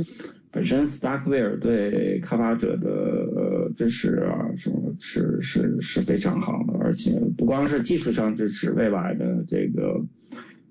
[0.52, 10.06] 本身 Starkware 对开发者的支持啊什么是是是非常好的，而且不光是技术上支持，未来的这个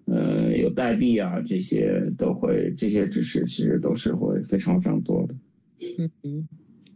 [0.06, 5.36] 呃有代币啊这些都会这些支持其实都是会非常非常多的。
[5.98, 6.48] 嗯嗯，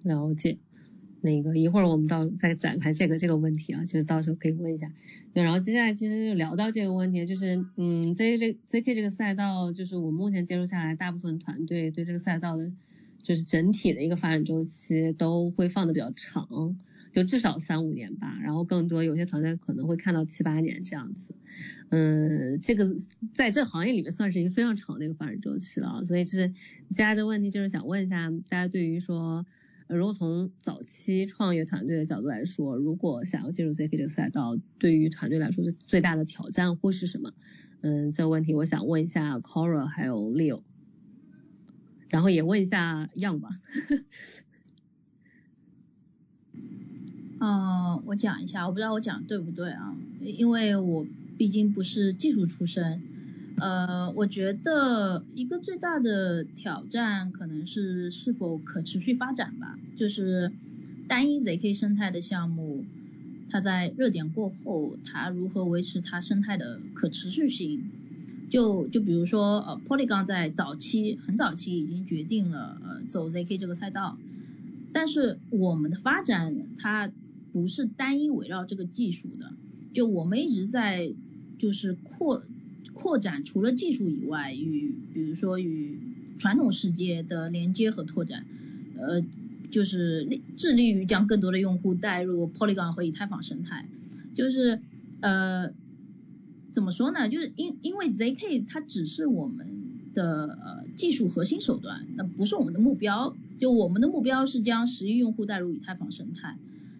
[0.03, 0.57] 了解。
[1.19, 4.91] 那个一会儿我们到再展开这个这个问题啊，就是到时候可以问一下。
[5.33, 12.71] 对，然后接下来其实就聊到这个问题，就是嗯，Z 这 ZK 这个赛道，就是我目前接触下来，大部分团队对这个赛道的，
[13.23, 16.77] 就是整体的一个发展周期都会放的比较长。
[17.11, 21.33] 就至少三五年吧，然后更多有些团队可能会看到七八年这样子，
[21.89, 22.95] 嗯，这个
[23.33, 29.45] 在这行业里面算是一个非常长的一个发展周期了，所以就是接下来这个问题就是想问一下大家，对于说
[29.87, 37.33] 如果从早期创业团队的角度来说，如果想要进入 ZK 这个赛道，对于团队来说最大的挑战会是什么？
[37.81, 40.61] 嗯，这个问题我想问一下 Cora 还有 Leo，
[42.09, 43.49] 然后也问一下 Young 吧。
[47.39, 51.05] 嗯，我讲一下，我不知道我讲对不对啊，因为我
[51.37, 53.01] 毕竟不是技术出身。
[53.59, 60.51] 呃，我觉得一个最大的挑战可能是是否可持续发展吧，就是
[61.07, 62.85] 单一 ZK 生态的项目，
[63.49, 67.89] 它在热点过后，它如何维持它生态的可持续性？
[68.49, 74.17] 就就比如说，呃，Polygon 在早期很早期已经决定了呃走 ZK 这个赛道，
[74.93, 77.11] 但是我们的发展它。
[77.57, 79.51] 不是单一围绕这个技术的，
[79.91, 81.11] 就我们一直在
[81.57, 82.43] 就是扩
[82.93, 85.97] 扩展，除了技术以外，与比如说与
[86.37, 88.45] 传统世界的连接和拓展，
[88.99, 89.23] 呃，
[89.71, 93.89] 就是致力于将更多的用户带入 Polygon 和以太坊生态，
[94.35, 94.79] 就是
[95.21, 95.71] 呃
[96.71, 97.27] 怎么说呢？
[97.27, 99.65] 就是因因为 ZK 它只是我们
[100.13, 103.35] 的呃技术核心手段，那不是我们的目标。
[103.57, 106.55] 就我们的目标是将十亿用户带入以太坊生态。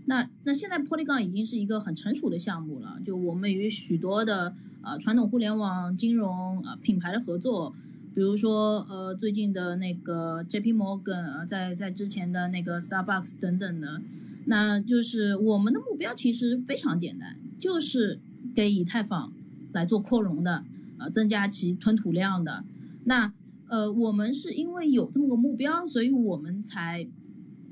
[0.10, 7.76] 那那现在 Polygon 已经是一个很成熟的项目了，就我们与许多的呃传统互联网金融呃品牌的合作，
[8.16, 14.02] 比如说呃最近的那个 JP Morgan，在在之前的那个 Starbucks 等等的，
[14.46, 18.22] 那就是我们的目标其实非常简单，就是
[18.56, 19.34] 给以太坊
[19.74, 20.64] 来做扩容的，
[21.00, 22.64] 呃增加其吞吐量的。
[23.04, 23.34] 那
[23.68, 27.10] 呃我们是因为有这么个目标，所以我们才。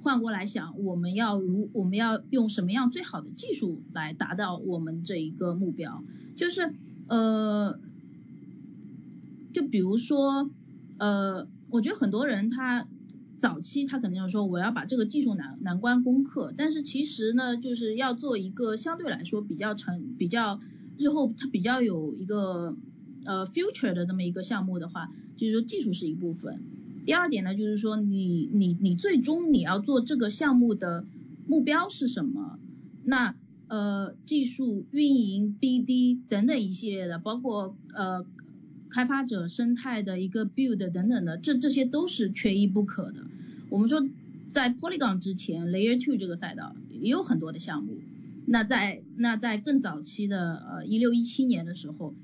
[0.05, 6.03] 换过来想，我们要如我们要用什么样最好的技术来达到我们这一个目标？
[6.35, 6.75] 就是
[7.07, 7.79] 呃，
[9.51, 10.51] 就比如说
[10.99, 12.87] 呃，我觉得很多人他
[13.39, 20.59] 早期他可能要说我要把这个技术难难关攻克，但是其实呢，就是要做一个相对来说比较成比较
[20.99, 22.75] 日后它比较有一个
[23.25, 26.61] 呃 future 的这么一个项目的话，就是说技术是一部分。
[27.05, 31.05] 第二点呢，就是说你你你最终你要做这个项目的
[31.47, 32.57] 目标是什么？
[33.03, 33.35] 那
[33.67, 38.25] 呃技术运营 BD 等等一系列的，包括呃
[38.89, 43.27] 开发者生态的一个 build 等等的，这这些都是缺一不可的。
[43.69, 44.07] 我们说
[44.49, 47.93] 在 Polygon 之前，Layer Two 这个赛道也有很多的项目。
[48.47, 52.15] 那在那在更早期的呃一六一七年的时候。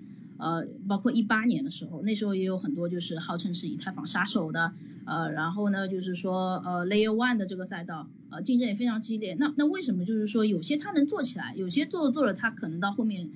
[0.42, 4.74] 呃，包括一八年的时候，那时候也有很多就是号称是以太坊杀手的，
[5.06, 9.36] 呃，然后呢，就是说呃，Layer One 的这个赛道，呃，竞争也非常激烈。
[9.40, 13.30] 那那为什么就是说有些它能做起来，有些做着做着它可能到后面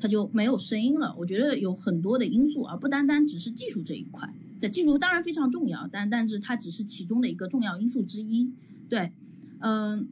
[0.00, 1.16] 它就没有声音了？
[1.18, 4.32] 我觉得有很多的因素，而不单单只是技术这一块。
[4.60, 8.52] 对，技术当然非常重要，但但是它只是其中的一个重要因素之一。
[8.88, 9.10] 对，
[9.58, 10.06] 嗯，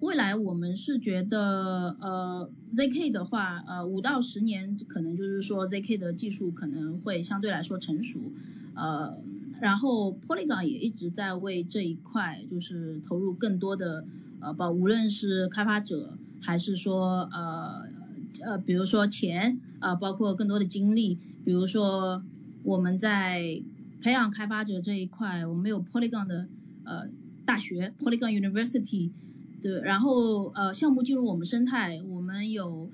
[0.00, 8.20] 未来我们是觉得，呃，ZK 的话，呃，五到十年可能就是说 ZK 的技术可能会相对来说成熟，
[8.74, 9.16] 呃，
[9.58, 14.04] 然后 Polygon 也一直在为这一块就是投入更多的，
[14.40, 17.86] 呃，包无论是开发者还是说，呃，
[18.44, 22.22] 呃，比如说钱，啊，包括更多的精力，比如说
[22.64, 23.62] 我们在
[24.02, 26.48] 培养开发者这一块，我们有 Polygon 的，
[26.84, 27.08] 呃，
[27.46, 29.12] 大学 Polygon University。
[29.62, 32.90] 对，然后呃，项目进入我们生态，我们有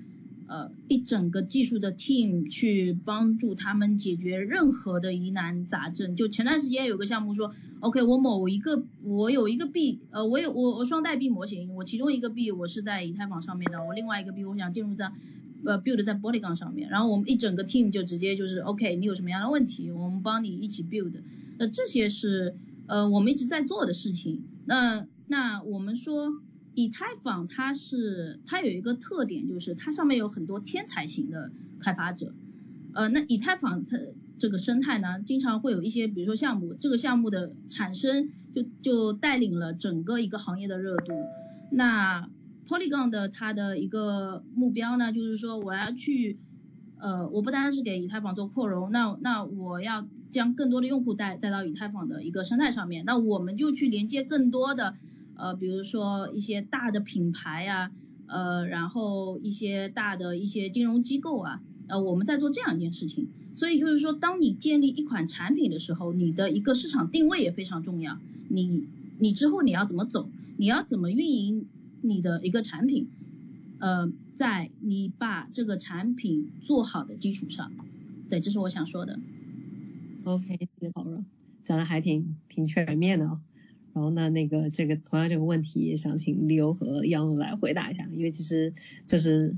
[0.47, 6.15] 呃一整个技术的 team 去帮助他们解决任何的疑难杂症。
[6.15, 7.51] 就前段时间有个项目说
[7.81, 15.11] ，OK，我某一个我有一个币，呃，我有我我双代币模型，我其中一个币我是在以太坊上面的，我另外一个币我想进入在
[15.65, 21.11] 呃 build 在 Polygon 上面，然后我们一整个 team 就直接就是 OK，你有什么样的问题，我们帮你一起 build。
[21.59, 22.55] 那这些是
[22.87, 24.41] 呃我们一直在做的事情。
[24.65, 26.41] 那那我们说。
[26.75, 32.33] 以太坊它是它有一个特点，就是它上面有很多天才型的开发者。
[32.93, 33.97] 呃，那以太坊它
[34.39, 41.13] 这个生态呢，经常会有一些，比如说项目，这个项目的产生就就带领了整个一个行业的热度。
[41.71, 42.29] 那
[42.67, 46.37] Polygon 的它的一个目标呢，就是说我要去，
[46.97, 54.95] 呃，我不单单是给以太坊做扩容，那那我要将更多的用户带带到以太坊的一个生态上面，那我们就去连接更多的。
[55.43, 57.91] 呃，比如说一些大的品牌啊，
[58.27, 63.27] 呃，然后一些大的一些金融机构啊，呃，我们在做这样一件事情。
[63.53, 68.17] 所以就是说，当你建立一款产品的时候，你的一个市场定位也非常重要。
[68.47, 68.85] 你
[69.19, 70.29] 你之后你要怎么走？
[70.55, 71.67] 你要怎么运营
[72.01, 73.09] 你的一个产品？
[73.79, 77.69] 呃，在你把这个产品做好的基础上，
[78.29, 79.19] 对，这是我想说的。
[80.23, 81.25] OK，谢谢陶若，
[81.65, 83.41] 讲的还挺挺全面的啊。
[83.93, 88.73] 然后呢，那个这个同样这个问题，想请李欧和杨璐来回答一下，因为其实
[89.05, 89.55] 就是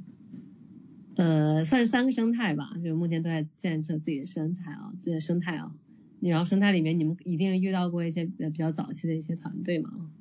[1.15, 5.73] 呃算是三个生态吧，就是目前都在建设自己的生态啊，这生态啊，
[6.19, 10.11] 然后生态里面你们一定遇到过一些比较早期的一些团队嘛？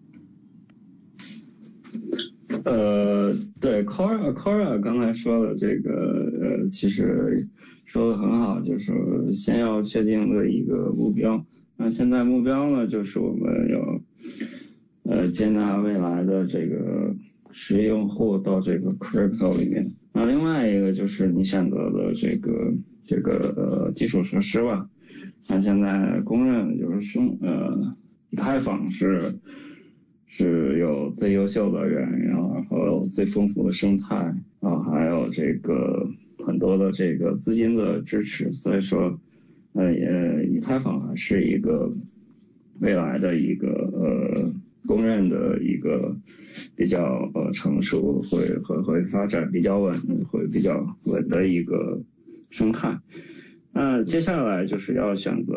[2.64, 5.90] 呃，对，Cora Cora 刚才说的这个
[6.40, 7.48] 呃，其实
[7.84, 11.44] 说的很好，就是先要确定的一个目标。
[11.76, 14.00] 那现在目标呢，就是我们要
[15.02, 17.14] 呃接纳未来的这个
[17.50, 19.84] 实际用户到这个 crypto 里面。
[20.12, 22.72] 那另外一个就是你选择的这个
[23.04, 24.88] 这个呃基础设施吧。
[25.48, 27.96] 那现在公认就是生呃
[28.30, 29.34] 以太坊是
[30.26, 34.16] 是有最优秀的人，然后最丰富的生态
[34.60, 36.08] 啊，还有这个
[36.46, 39.18] 很多的这个资金的支持，所以说。
[39.76, 39.92] 呃，
[40.54, 41.90] 以太坊还是一个
[42.78, 44.54] 未来的一个呃
[44.86, 46.16] 公认的一个
[46.76, 49.98] 比较呃成熟，会会会发展比较稳，
[50.30, 52.00] 会比较稳的一个
[52.50, 52.96] 生态。
[53.72, 55.52] 那接下来就是要选择，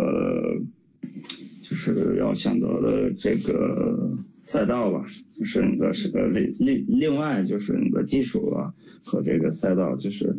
[1.77, 5.05] 是要选择的这个赛道吧，
[5.39, 8.73] 就是你的是个另另另外就是你的技术啊
[9.05, 10.35] 和这个赛道就是。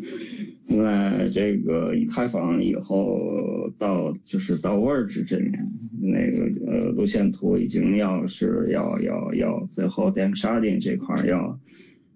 [0.68, 11.58] 因为这个以太坊以后到就是到 Verge 这边那个呃路线图已经要是要要要最后 Dank Sharding 这块要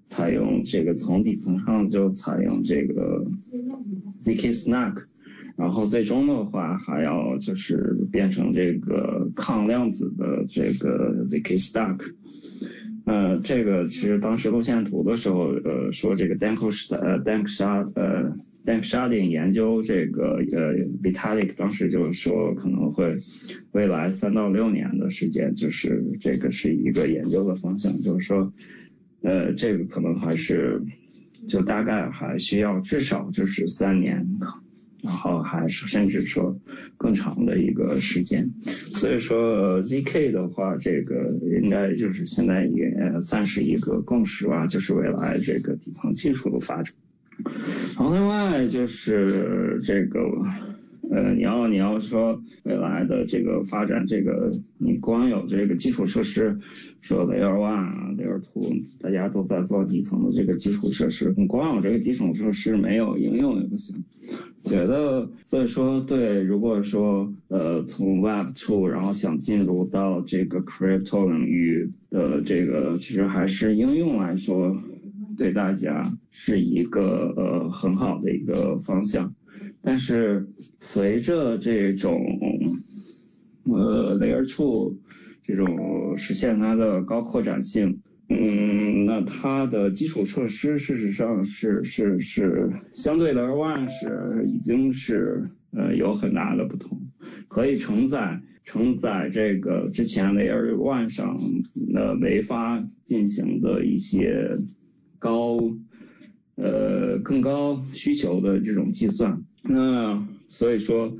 [0.04, 3.24] 采用这个从底层上就采用这个
[4.20, 5.02] zk Snack，
[5.62, 12.00] 然后最终的话还要就是变成这个抗量子的这个 zk Stack。
[13.04, 18.34] 呃，这个其实当时路线图的时候，呃，说这个 Danko 呃 Dank Shard 呃
[18.66, 23.16] Dank Sharding 研究这个呃 Vitalik 当时就是说可能会
[23.70, 28.52] 未来三到六年的时间，就是这个是一个研究的方向，就是说
[29.22, 30.82] 呃这个可能还是
[31.48, 34.26] 就大概还需要至少就是三年。
[35.02, 36.56] 然后还是甚至说
[36.96, 46.94] 更长的一个时间，所以说 ZK 的话，这个应该就是现在也算是一个共识吧，就是未来这个底层技术的发展。
[47.96, 50.20] 然后另外就是这个。
[51.12, 56.58] 呃，你要你要说未来的这个发展，这个你光有这个基础设施，
[57.02, 58.64] 说 Layer One 啊，Layer Two，
[58.98, 64.02] 大家都在做底层的这个基础设施，你光有这个基础设施没有应用也不行。
[64.64, 74.74] 觉得所以说对，如果说呃从 Web Two，然后想进入到这个 Crypto 领域的这个，其实还是应用来说，
[75.36, 79.34] 对大家是一个呃很好的一个方向。
[79.82, 80.48] 但是
[80.80, 82.20] 随着这种
[83.64, 84.96] 呃 Layer Two
[85.42, 97.00] 这种实现它的高扩展性，嗯，那它的基础设施事实上是是是相对 Layer One 是已经是呃有很大的不同，
[97.48, 101.36] 可以承载承载这个之前 Layer One 上
[101.94, 104.54] 呃没法进行的一些
[105.18, 105.58] 高
[106.54, 109.42] 呃更高需求的这种计算。
[109.62, 111.16] 那所以说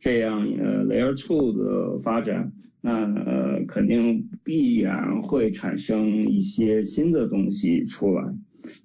[0.00, 2.52] 这样呃 Layer Two 的发展。
[2.84, 8.34] 那呃，肯定必然会产生一些新的东西出来。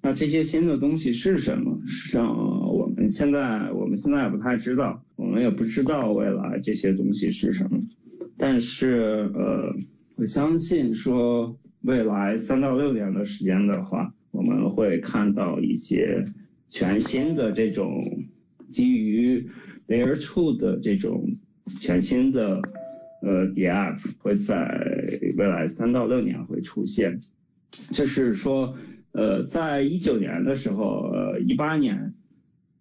[0.00, 1.80] 那这些新的东西是什么？
[1.84, 2.28] 实际上，
[2.72, 7.80] 我们现在我们现在也不太知道，我们也不知道未来这些东西是什么。
[8.36, 9.74] 但是呃，
[10.14, 16.24] 我相信说未来三到六年的时间的话，我们会看到一些
[16.70, 18.00] 全新的这种
[18.70, 19.48] 基于
[19.86, 21.30] Layer Two 的这种
[21.80, 22.60] 全新的。
[23.20, 24.54] 呃，DApp 会在
[25.36, 27.18] 未来三到六年会出现，
[27.90, 28.76] 就是说，
[29.10, 32.14] 呃，在一九年的时候，呃，一八年，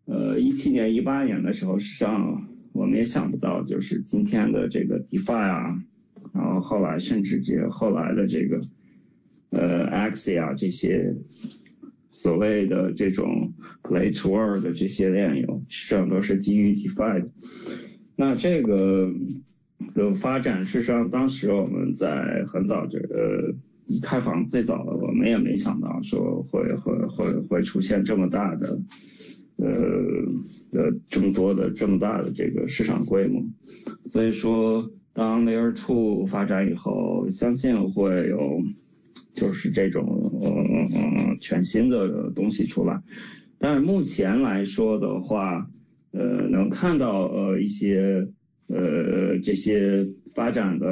[0.05, 5.83] 呃，一七年、一八年的时候，实际上我们也想不到，就是今天的这个 DeFi 啊，
[6.35, 8.61] 然后后来甚至这后来的这个，
[9.49, 11.15] 呃，Axie 这些
[12.17, 13.53] 所谓的这种
[13.83, 17.29] Play to Earn 的这些链游，实际上都是基于 DeFi 的。
[18.15, 19.13] 那这个。
[19.93, 23.53] 的发展，事实上，当时我们在很早这个
[24.01, 28.81] 开房最早的，我们也没想到说会会会会出现这么大的，
[29.57, 29.71] 呃
[30.71, 33.45] 的这么多的这么大的这个市场规模。
[34.03, 38.63] 所以说，当 Layer Two 发展以后，相信会有
[39.37, 40.05] 就是这种
[40.43, 43.01] 嗯全新的东西出来。
[43.57, 45.69] 但是目前来说的话，
[46.11, 48.27] 呃，能看到呃一些。
[48.69, 50.05] 呃，这些
[50.37, 50.87] 发展的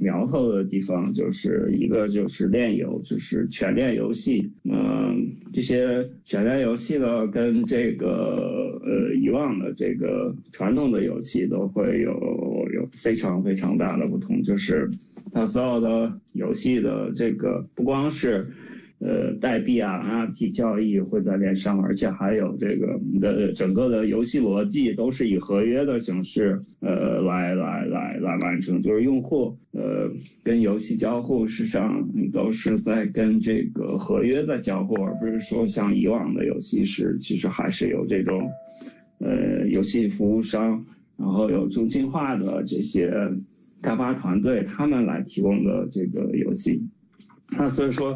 [0.00, 4.50] 苗头的地方，就是一个就是链游，就是全链游戏。
[4.64, 12.10] 嗯，这些全链游戏呢，跟这个呃以往的这个传统的游戏都会有
[12.74, 14.90] 有非常非常大的不同，就是
[15.32, 18.48] 它所有的游戏的这个不光是。
[19.02, 30.10] 呃，代币啊，NFT 交易会在链上，而且还有这个的整个的游戏逻辑都是以合约的形式，呃，来来来来完成，就是用户呃
[30.44, 38.50] 跟游戏交互，事实上都是在跟这个合约在交互，而不是说像以往的游戏是，其实还是有这种
[39.16, 40.84] 呃游戏服务商，
[41.16, 43.10] 然后有中心化的这些
[43.80, 46.86] 开发团队，他们来提供的这个游戏，
[47.56, 48.14] 那所以说。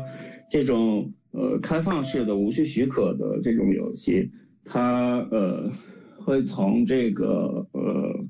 [0.55, 4.31] 这种呃开放式的无需许可的这种游戏，
[4.65, 5.73] 它呃
[6.19, 8.25] 会从这个呃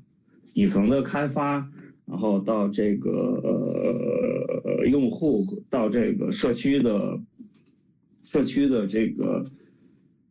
[0.51, 1.69] 底层的开发，
[2.07, 7.19] 然后到这个呃用户，到这个社区的
[8.23, 9.45] 社区的这个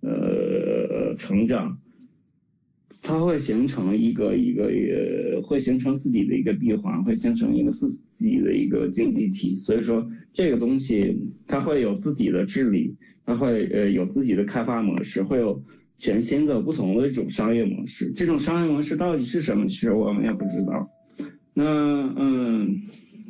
[0.01, 1.79] 呃成长。
[3.07, 9.55] 它会形成一个一个呃会形成自己的一个闭环，会形成一个自自己的一个经济体。
[9.57, 11.15] 所以说这个东西
[11.47, 15.63] 它会有自己的治理，它会呃有自己的开发模式，会有
[15.99, 18.11] 全新的不同的一种商业模式。
[18.17, 19.67] 这种商业模式到底是什么？
[19.69, 20.89] 其实我们也不知道。
[21.53, 21.63] 那
[22.17, 22.79] 嗯，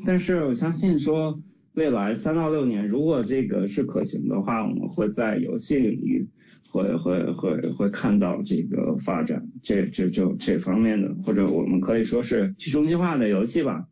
[0.06, 1.36] 但是我相信说
[1.74, 6.28] 未来三到六年，如果这个是可行的话，我们会在游戏领域。
[6.70, 13.86] 会会会会看到这个发展，这这就这方面的，或者我们可以说是去中心化的游戏吧，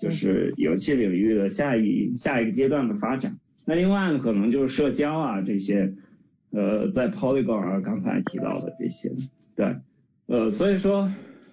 [0.00, 3.38] 就是游戏领域的下一下一个阶段的发展。
[3.66, 5.94] 那另外呢，可能就是社交啊这些，
[6.50, 9.10] 呃，在 Polygon 啊刚才提到的这些，
[9.56, 9.76] 对，
[10.26, 11.10] 呃，所以说，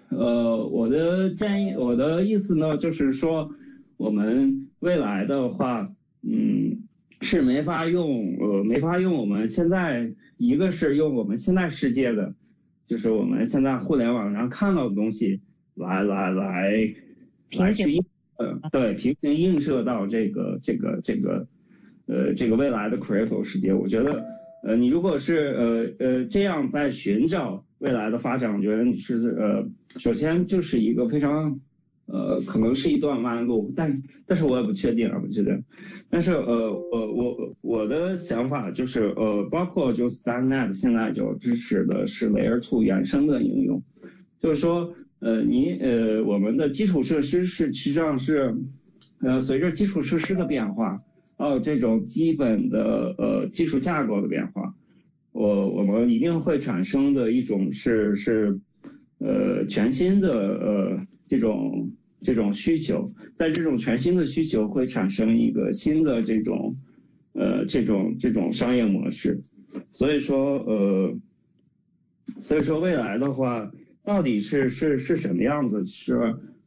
[0.10, 3.50] 呃，我的建议，我的意思呢，就是说，
[3.98, 5.90] 我们未来的话，
[6.22, 6.84] 嗯。
[7.22, 12.34] 是没法用，呃，没法用我们现在一个是用我们现在世界的，
[12.88, 15.42] 就是我们现在互联网上看到的东西
[15.76, 16.72] 来来来
[17.58, 18.04] 来去，
[18.38, 21.48] 呃，对，平行映射到这个这个这个，
[22.06, 23.74] 呃，这个未来的 crypto 世界。
[23.74, 24.26] 我觉得，
[24.64, 29.70] 呃，你如果是呃呃这样在寻找未来的发展，我觉得你是呃，
[30.00, 31.60] 首先就是一个非常。
[32.12, 35.64] 呃，可能是一段弯路，但但是我也不确定啊，不确定。
[36.10, 43.84] 但是呃呃，我我的想法就是，呃，包括就 StarNet 现在就支持的是 Layer Two 原生的应用，
[44.42, 48.56] 就是说，呃，你呃，我们的基础设施是实际上是，
[49.22, 51.04] 呃，随着基础设施的变化，
[51.38, 54.74] 还有这种基本的呃技术架构的变化，
[55.32, 58.60] 我我们一定会产生的一种是是
[59.20, 61.92] 呃全新的呃这种。
[62.22, 66.76] 这种需求，在这种全新的需求会产生一个新的这种
[67.34, 69.42] 呃这种这种商业模式，
[69.90, 71.18] 所以说呃
[72.42, 73.72] 所以说未来的话
[74.04, 76.16] 到底是是是什么样子是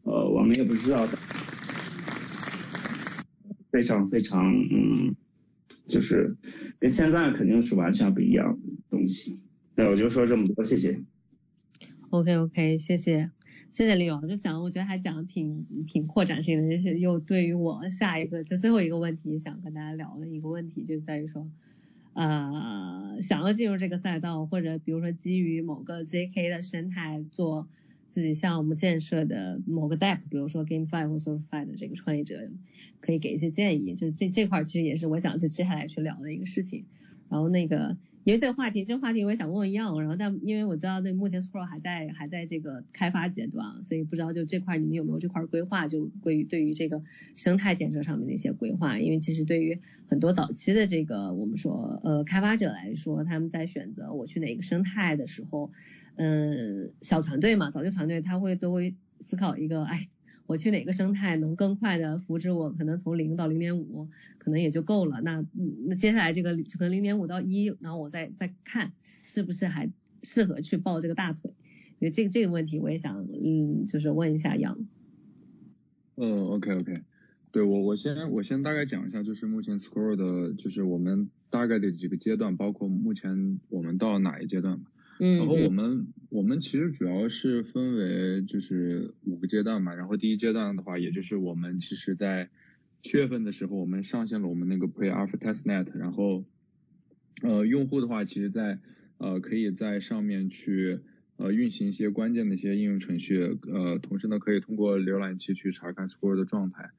[0.03, 1.13] 呃我们也不知道的，
[3.71, 5.15] 非常非常嗯
[5.87, 6.37] 就是
[6.79, 9.39] 跟现在肯定是完全不一样的东西。
[9.75, 11.01] 那，我就说这么多，谢谢。
[12.11, 13.31] OK OK，谢谢
[13.73, 21.51] 谢谢李勇，就讲我觉得还讲的挺挺扩展性的，就是又对于我下一个就最后一个问题想跟大家聊的一个问题，就在于说，
[22.13, 27.67] 呃，想要进入这个赛道，或者比如说基于某个 ZK 的生态做
[28.11, 32.51] 自己项目建设的某个 DApp，比如说 GameFi 或 SocialFi 的这个创业者，
[33.01, 33.95] 可以给一些建议。
[33.95, 36.85] 就这这块其实也是我想就接下来去聊的一个事情。
[37.31, 37.97] 然后那个。
[38.25, 47.03] 因为这个话题，这个话题我也想问问样，然后但因为我知道那目前 Scroll 还在还在这个开发阶段，所以不知道就这块你们有没有这块规划，就关于对于这个
[47.35, 48.99] 生态建设上面的一些规划。
[48.99, 55.73] 因为其实对于很多早期的这个我们说呃开发者来说，他们在选择我去哪个生态的时候，
[56.17, 60.09] 嗯，小团队嘛，早期团队他会都会思考一个，哎。
[60.53, 62.71] 我去哪个生态能更快的扶持我？
[62.73, 64.07] 可能从零到零点五，
[64.37, 65.23] 可能也就够了。
[65.23, 65.43] 那
[65.89, 68.93] 那接下来这个可能零点五到一，然后我再再看
[69.25, 69.91] 是不是还
[70.23, 71.55] 适合去抱这个大腿。
[71.99, 74.79] 所以这个这个问题我也想嗯，就是问一下杨。
[76.17, 77.01] 嗯，OK OK，
[77.51, 84.92] 对我我先我先大概讲一下，就是目前 Scroll 的，就是我们大概的几个阶段，包括目前我们到哪一阶段吧。
[85.25, 92.51] 嗯，然后我们我们其实主要是分为就是五个阶段嘛，然后第一阶段的话，也就是我们其实在
[93.03, 96.45] 七月份的时候，我们上线了我们那个 Pre Alpha Testnet，然后
[97.43, 98.81] 呃用户的话，其实在
[99.19, 100.99] 呃可以在上面去
[101.37, 106.91] 呃运行一些关键的一些应用程序，呃同时呢可以通过浏览器去查看 Score 的状态，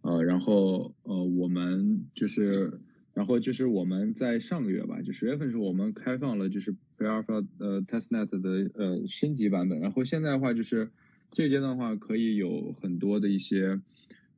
[0.00, 2.80] 呃然后呃我们就是。
[3.16, 9.80] 然后就是我们在上个月吧，就十月份时候，我们开放了就是 Alpha 呃 Testnet 的呃升级版本。
[9.80, 10.90] 然后现在的话，就是
[11.30, 13.80] 这阶段的话，可以有很多的一些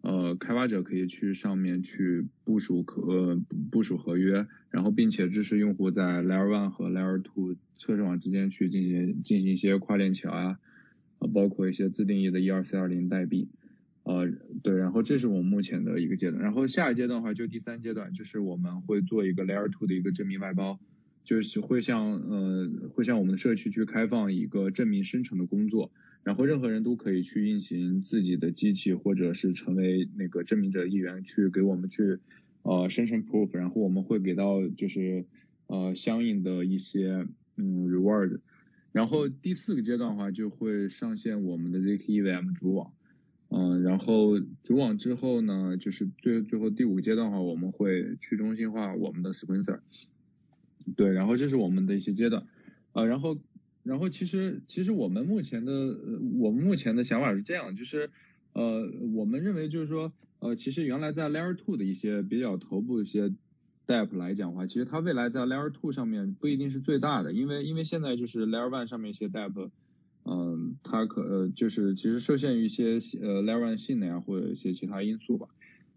[0.00, 3.40] 呃开发者可以去上面去部署可
[3.70, 10.58] 部署合约，然后并且支持用户在 Layer One 和 Layer Two 测试网之间去进行进行一些跨链桥啊，
[11.32, 13.48] 包括一些自定义的 ERC 二零代币。
[14.04, 14.26] 呃，
[14.62, 20.80] 对，然后这是我们目前的一个阶段，然后下一阶段的话，就第三阶段，就是我们会做一个 Layer Two 的一个证明外包，
[21.28, 25.92] 就是会向呃会向我们的社区去开放一个证明生成的工作，
[26.24, 32.18] 然后任何人都可以去运行自己的机器，或者是成为那个证明者一员，去给我们去
[32.62, 35.26] 呃生成 Proof，然后我们会给到就是
[35.66, 37.26] 呃相应的一些
[37.56, 38.40] 嗯 Reward，
[38.92, 42.90] 然后第四个阶段的话，就会上线我们的 ZK EVM 主网。
[43.50, 49.80] 嗯，然后主网之后呢，就是最最后第五个阶段的话，我们会去中心化我们的 Sequencer。
[50.96, 52.46] 对，然后这是我们的一些阶段。
[52.92, 53.38] 呃，然后
[53.82, 55.72] 然后其实其实我们目前的
[56.38, 58.10] 我们目前的想法是这样，就是
[58.52, 63.32] 呃我们认为就是说呃其实原来在 Layer Two 的一些比较头部一些
[63.86, 69.70] Depp 来讲的话，其实它未来在 Layer Two 上面不一定是最大的，因为因为现在就是 Layer One 上面一些 Depp。
[70.30, 75.48] 嗯，它可呃就是其实受限于一些呃 Layer One 性能啊，或者一些其他因素吧，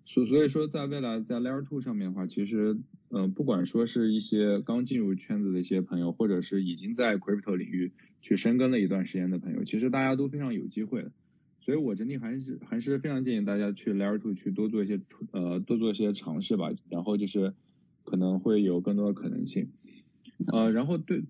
[0.06, 2.78] 所所以说在未来在 Layer Two 上面的话，其实
[3.10, 11.08] 嗯不管说是一些刚进入圈子的一些朋友，或者是已经在 Crypto 领域去深耕了一段时间的朋友，其实大家都非常有机会，
[11.60, 15.00] 所以我整体还是还是非常建议大家去 Layer Two 去多做一些
[15.32, 17.54] 呃多做一些尝试吧，然后就是
[18.04, 19.70] 可能会有更多的可能性，
[20.52, 21.24] 呃然后对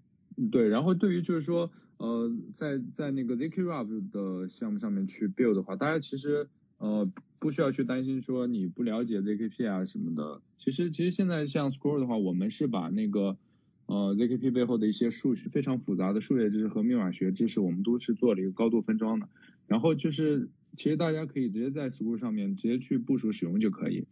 [0.52, 1.72] 对，然后对于就是说。
[1.98, 6.50] 呃，在在那个 ZK-RUB 的项目上面去 build 的话，大家其实
[6.82, 10.42] 呃不需要去担心说你不了解 ZKP 啊什么的。
[10.58, 13.38] 其实其实现在像 Scroll 的话，我们是把那个
[13.86, 19.30] 呃 ZKP 背后的一些数学非常复杂的数学知识和密码学知识，我们都是做了一个高度分装的。
[19.68, 24.06] 然后就是其实大家可以直接在 Scroll 上面直接去部署使用就可以。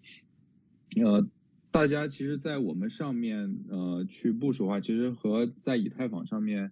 [1.03, 1.27] 呃，
[1.71, 6.71] 大家其实，在我们上面呃去部署的话，其实和在以太坊上面。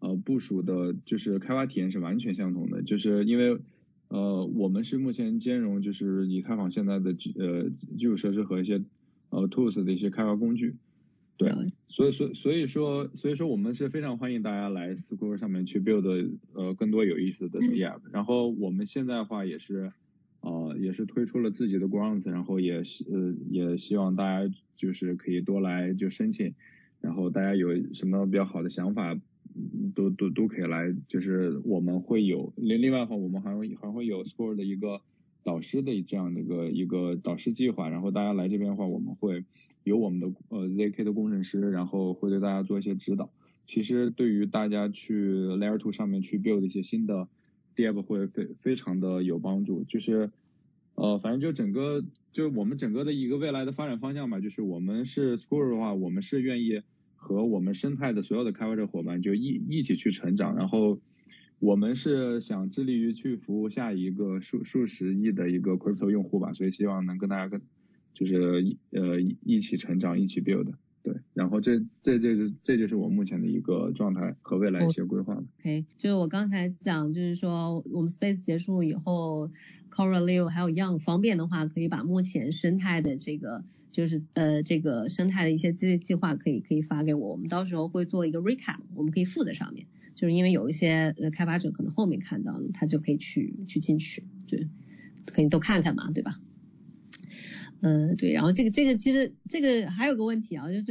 [0.00, 3.58] 呃，部署的就是开发体验是完全相同的，就是因为
[4.08, 8.80] 呃，我们是目前兼容就是以太坊现在的呃基础设施和一些
[9.30, 10.76] 呃 tools 的一些开发工具，
[11.36, 11.50] 对，
[11.88, 19.92] 所以所所以说所以说我们是非常欢迎大家来 School 上面去 build 呃更多有意思的 DApp，然后我们现在的话也是
[20.42, 26.54] 呃也是推出了自己的 grants，然后也是呃也希望大家就是可以多来就申请，
[27.00, 29.18] 然后大家有什么比较好的想法。
[29.94, 35.00] 都都都可以来，就是我们会有另另外的话，我们还会还会有 Score 的一个
[35.42, 39.44] 导师的这样的一个一个导师计划，然后大家来这边的话，我们会
[39.82, 43.30] 有我们的呃 ZK 的工程师，然后会对大家做一些指导。
[43.66, 47.28] 其实对于大家去 Layer Two 上面去 build 一些新的
[47.76, 49.84] Dev 会非非常的有帮助。
[49.84, 50.30] 就是
[50.96, 56.82] 呃，反正就整个就我们整个的一个未来的发展方向吧，就是我们是 Score 的话，我们是愿意
[57.24, 61.00] 和我们生态的所有的开发者伙伴就一一起去成长，然后
[61.58, 67.62] 我们是想致力于去服务下一个数数十亿的一个 Crypto 用户吧，所以希望能跟大家跟
[68.12, 70.74] 就是呃一起成长，一起 build。
[71.02, 75.34] 对，然后这这这就这就是我目前的一个状态和未来一些规划。
[75.60, 79.50] OK，就是我刚才讲，就是说我们 Space 结束以后
[79.90, 83.64] ，Cora Leo 还有 Young 方便的话，可以把目前生态的这个
[83.94, 94.58] 就是呃这个生态的一些激励计划可以可以发给我，我们到时候会做一个 recap，我们可以附在上面，就是因为有一些呃开发者可能后面看到，他就可以去去进去，就
[95.26, 96.40] 可以都看看嘛，对吧？
[97.86, 100.82] 嗯，对，然后这个这个其实这个还有个问题啊，就是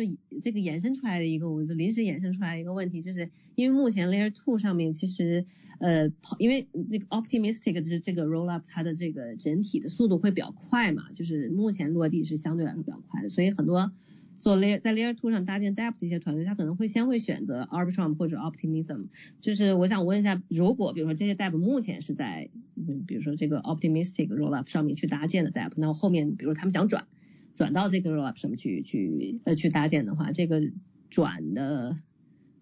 [0.43, 5.43] 这个衍生出来的一个，我就临时衍生出来一个问题，就是因为目前 Layer Two 上面其实
[5.79, 13.91] 呃，因为那个 Optimistic 就是这个 Roll Up 它的这个整体的速度会比较快嘛，就是目前落地是相对来说比较快的，所以很多。
[14.39, 19.05] 做 layer 在 layer two 上搭建 dApp 的一些团队，他可能会先会选择 Arbitrum 或者 Optimism。
[19.39, 22.49] 就是我想问一下，如果比如说这些 dApp 目前是在，
[22.87, 27.07] 嗯，比如说这个 Optimistic Rollup 上面去搭建的 dApp，那后面比如他们想转
[27.53, 30.61] 转到这个 Rollup 上面去去呃去搭建的话，这个
[31.09, 31.97] 转的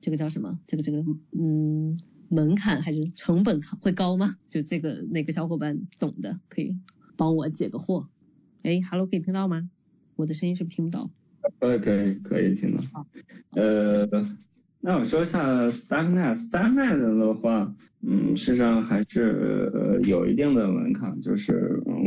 [0.02, 0.60] 这个叫什么？
[0.68, 1.04] 这个这个
[1.38, 1.98] 嗯
[2.30, 4.36] 门槛还是成本会高吗？
[4.50, 6.78] 就这个哪个小伙伴懂的可以
[7.18, 8.08] 帮我解个惑。
[8.64, 9.70] 哎，Hello，可以听到吗？
[10.16, 11.10] 我的声音是不是听不到？
[11.60, 13.08] 可以可以可以听到。
[13.52, 14.08] 呃，
[14.84, 17.72] 那我说一下 StackNet，StackNet 的话，
[18.02, 22.04] 嗯，事实际上还是呃有一定的门槛，就是嗯，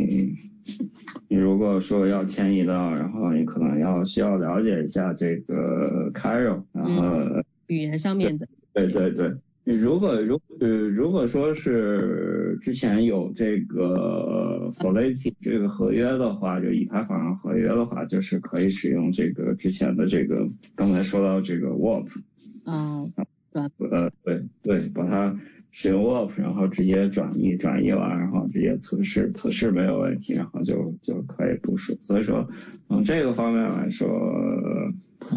[1.29, 8.47] 你如果说要迁移到，然后你可能要需要了解一下这个 Cairo，然后语言上面的。
[8.73, 9.33] 对对对。
[9.65, 22.07] 如果如呃如果说是之前有这个 Solidity 这个合约的话，就以太坊合约的话，就是可以使用这个之前的这个刚才说到这个 Warp，
[22.65, 23.11] 嗯，
[23.53, 25.35] 呃对对，把它
[25.75, 31.93] 使用 Warp，然后直接转译转译完，然后直接测试测试没有问题，然后就就可以部署。
[31.99, 32.47] 所以说
[32.87, 34.07] 从这个方面来说。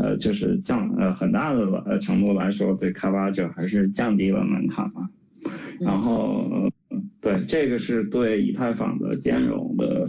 [0.02, 5.08] 呃，就是降呃很大的呃程度来说，对开发者还是降低了门槛嘛。
[5.80, 6.70] 然后
[7.22, 10.06] 对这个是对以太坊的兼容的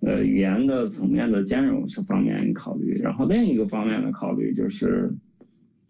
[0.00, 2.98] 呃语言的层面的兼容这方面考虑。
[3.00, 5.14] 然后另一个方面的考虑就是，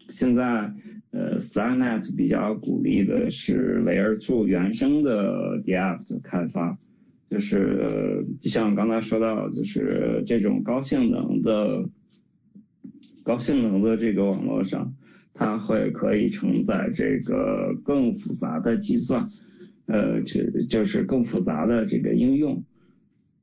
[0.09, 0.71] 现在
[1.11, 6.77] 呃，Slanet 比较鼓励的是 Layer Two 原生的 DApp 的开发，
[7.29, 11.89] 就是就像刚才说到，就是这种高性能的。
[13.23, 14.95] 高性能的这个网络上，
[15.35, 19.27] 它会可以承载这个更复杂的计算，
[19.85, 22.63] 呃，就就是更复杂的这个应用，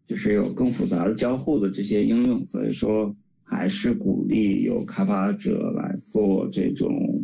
[0.09, 3.15] 就是有更复杂的交互的这些应用，所以说
[3.45, 7.23] 还是鼓励有开发者来做这种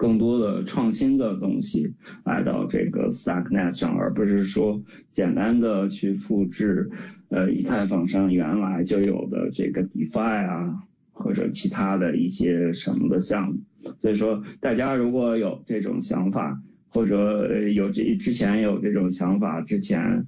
[0.00, 1.92] 更多的创新的东西
[2.24, 6.90] 来到这个 Stacknet 上，而不是说简单的去复制
[7.28, 10.82] 呃以太坊上原来就有的这个 DeFi 啊。
[11.12, 13.58] 或者其他的一些什么的项目，
[13.98, 20.24] 所以说大家如果有这种想法，或者有这之前有这种想法，之前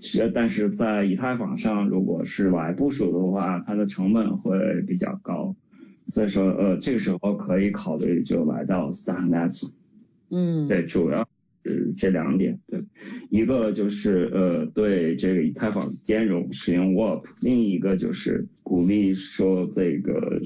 [0.00, 5.56] 是但是在以太坊上如果是来部署的话，它的成本会比较高，
[6.06, 9.72] 所以说呃这个时候可以考虑就来到 Starknet，
[10.30, 11.28] 嗯，对，主要。
[11.68, 12.80] 是这两点，对，
[13.28, 20.40] 一个就是呃对这个以太坊兼容使用 Warp，另一个就是鼓励说这个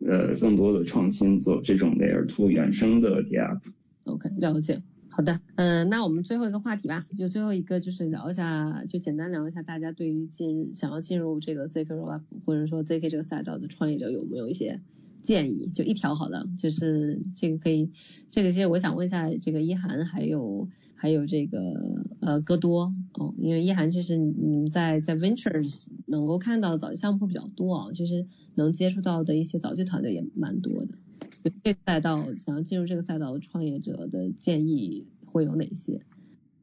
[0.00, 3.60] 呃更多的创新做这种 Layer Two 原生的 DApp。
[4.04, 4.82] OK，了解。
[5.08, 14.82] 好的，嗯，那我们最后一个话题吧，就最后一个就是聊一下，就简单聊一下大家对于进想要进入这个 ZK Rollup 或者说 ZK 这个赛道的创业者有没有一些。
[15.22, 17.90] 建议就一条好了，就是这个可以，
[18.30, 30.94] 这个其实我想问一下这个一涵还有还有这个呃戈多哦，因为一涵其实你在在 Ventures 能够看到早期项目会比较多啊，其实能接触到的一些早期团队也蛮多的。
[31.62, 36.00] 这个赛道想要进入这个赛道的创业者的建议会有哪些？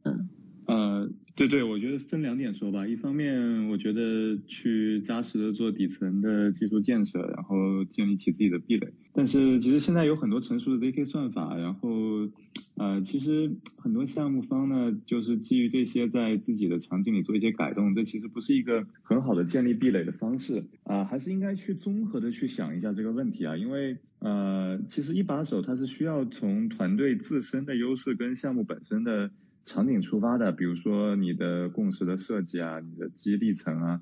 [0.03, 0.29] 嗯。
[0.65, 2.87] 呃，对对，我觉得分两点说吧。
[2.87, 8.93] 一方面，我觉得去扎实的做底层的技术建设，然后建立起自己的壁垒。
[9.13, 12.29] 但是其实现在有很多成熟的 ZK 算法，然后
[12.75, 29.31] 呃其实很多项目方呢，就是基于这些在自己的场景里做一些改动，这其实不是一个很好的建立壁垒的方式啊，还是应该去综合的去想一下这个问题啊，因为呃，其实一把手它是需要从团队自身的优势跟项目本身的
[29.63, 34.01] 场景出发的，比如说你的共识的设计啊，你的激励层啊，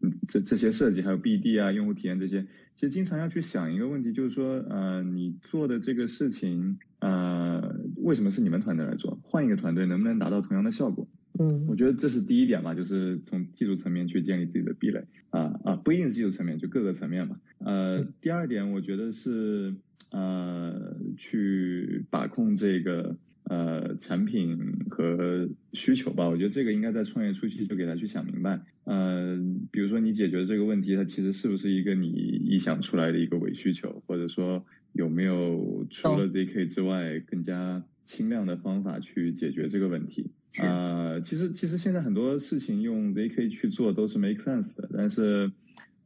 [0.00, 2.46] 嗯，这这些设计还有 BD 啊，用户体验这些。
[2.76, 9.18] 其实经常要去想一个问题，就是说，呃，你做的这个事情，呃，为什么是你们团队来做？
[9.22, 11.06] 换一个团队能不能达到同样的效果？
[11.38, 17.38] 嗯，我觉得这是第一点吧，就是从技术层面去建立自己的壁垒啊啊，不一定是技术层面，就各个层面吧。
[17.58, 19.74] 呃，第二点，我觉得是
[20.10, 23.16] 呃，去把控这个。
[23.50, 24.56] 呃，产品
[24.90, 28.60] 和需求吧，我觉得这个应该在创业初期就给他去想明白。
[28.84, 29.36] 呃，
[29.72, 32.12] 比如说你解决这个问题，它其实是不是一个你
[32.48, 40.30] 臆想出来的一个伪需求，或者说有没有除了 ZK 之外更加轻量的方法去解决这个问题？
[40.62, 45.50] 啊，其实其实现在很多事情用 ZK 去做都是 make sense 的，但是。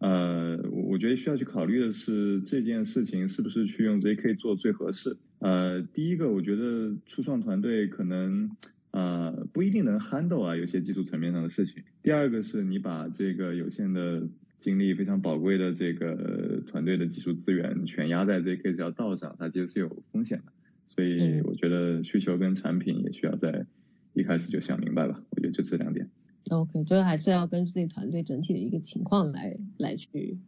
[0.00, 5.16] 呃，我我觉得需要去考虑的是这件事情是不是去用 ZK 做最合适。
[5.44, 8.56] 呃，第一个，我觉得初创团队可能
[8.92, 11.82] 呃不一定能 handle 啊有些技术层面上的事情。
[12.02, 14.26] 第二个是你把这个有限的
[14.58, 20.52] 精力、非常宝贵的这个团队的技术资源全压在 ZK 这条道上，它其实是有风险的。
[20.86, 23.66] 所以我觉得需求跟产品也需要在
[24.14, 25.22] 一开始就想明白吧。
[25.28, 26.08] 我觉得就这两点。
[26.48, 30.38] OK，就是还是要根据自己团队整体的一个情况来来去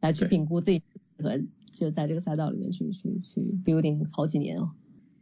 [0.00, 0.80] 来去评估自己
[1.18, 1.40] 和
[1.78, 4.72] 就在这个赛道里面去去去 building 好几年哦。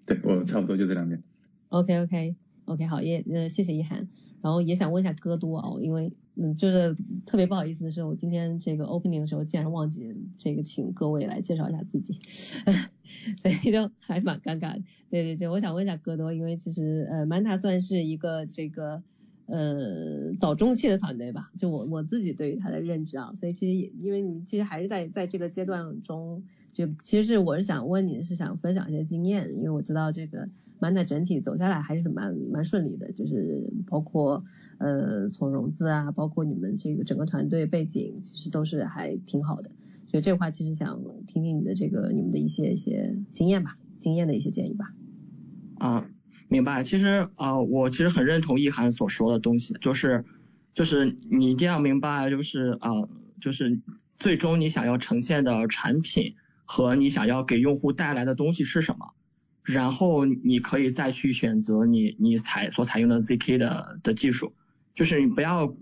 [0.06, 1.22] 对我差不多就这两点。
[1.68, 4.08] OK OK OK 好也呃谢谢一涵，
[4.40, 6.96] 然后也想问一下戈多啊，因为嗯就是
[7.26, 12.14] 特别不好意思的是我今天这个 opening 的时候竟然忘记这个请各位来介绍一下自己，
[13.36, 14.82] 所以就还蛮尴尬的。
[15.10, 19.02] 对对对，我想问一下戈多，因为其实呃 Manta 算是一个这个。
[19.46, 26.42] 呃，早中期的团队吧，就我我自己对于他的认知啊，所以其实也因为你们其实还是在在这个阶段中，
[26.72, 30.48] 就其实是我是想问你是想分享一些经验，因为我知道这个
[30.80, 34.42] Manta 整体走下来还是蛮蛮顺利的，就是包括
[34.78, 39.70] 呃从融资啊，包括你们这个整个团队背景，其实都是还挺好的，
[40.08, 44.92] 所以这块其实想听听你的这个你们的一些一些经验吧，经验的一些建议吧。
[45.78, 46.10] 啊。
[46.48, 50.24] 明白，其实啊，我其实很认同易涵所说的东西，就是
[50.74, 52.90] 就是你一定要明白，就是啊，
[53.40, 53.80] 就是
[54.16, 59.12] 最终你想要呈现的产品和你想要给用户带来的东西是什么，
[59.62, 64.52] 然后你可以再去选择你你采所采用的 ZK 的的技术，
[64.94, 65.74] 就是你不要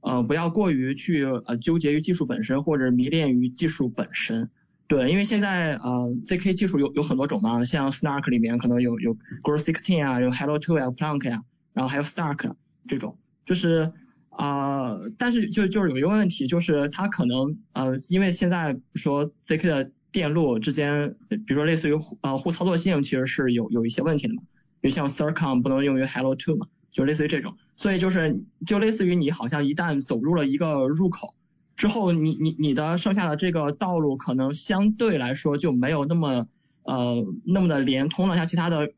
[0.00, 4.50] 呃不要过于去呃纠结于技术本身或者迷恋于技术本身。
[4.90, 12.54] 对，因为现在呃，ZK 技术有有很多种嘛，像 Snark 里面可能有有 Grow Sixteen 啊，有 Hello Two 啊，Plank 呀，然后还有 Stark
[12.88, 13.92] 这种，就是
[14.30, 24.42] 啊，但是就就是有一个问题，就是它可能呃，因为现在说 ZK 的电路之间，比如说类似于呃互操作性，其实是有有一些问题的嘛，
[24.80, 31.36] 比如像 Circom 不能用于 Hello Two 嘛，就类似于这种，所以就是就类似于你好像一旦走入了一个入口。
[31.80, 36.46] 之后，你你你的剩下的这个道路可能相对来说就没有那么
[36.82, 38.90] 呃那么的连通了，像其他的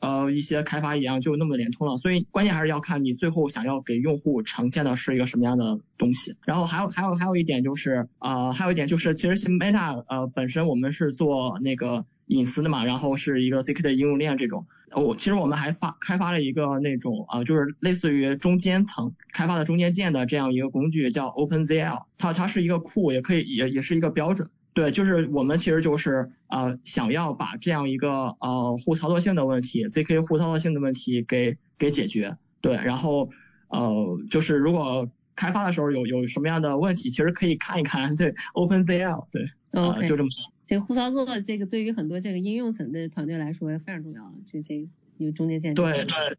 [0.00, 1.96] 呃一些开发一样就那么连通了。
[1.96, 6.36] 所以关键还是要看你最后想要给用户呈现的是一个什么样的东西。
[6.44, 12.04] 然后还有还有还有一点就是啊还有一点就是其实 Meta 呃本身我们是做那个。
[12.28, 14.66] 隐私的嘛，然后是一个 ZK 的应用链这种。
[15.00, 22.04] 我其实我们还发开发了一个那种啊，就是类似于中间层开发的中间件的这样一个工具，叫 OpenZL。
[22.18, 24.48] 它它是一个库，也可以也也是一个标准。
[24.72, 32.36] 对，就是我们其实就是啊，想要把这样一个呃互操作性的问题，ZK 互操作性的问题给给解决。
[32.60, 33.30] 对，然后
[33.68, 38.16] 呃，就是如果开发的时候有有什么样的问题，其实可以看一看。
[38.16, 39.26] 对，OpenZL。
[39.30, 40.30] 对，OK，就这么。
[40.66, 44.34] 这个互操作，这个对于很多这个应用层的团队来说非常重要。
[44.44, 45.74] 就这有中间件。
[45.74, 46.38] 对对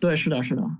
[0.00, 0.78] 对，是的，是的。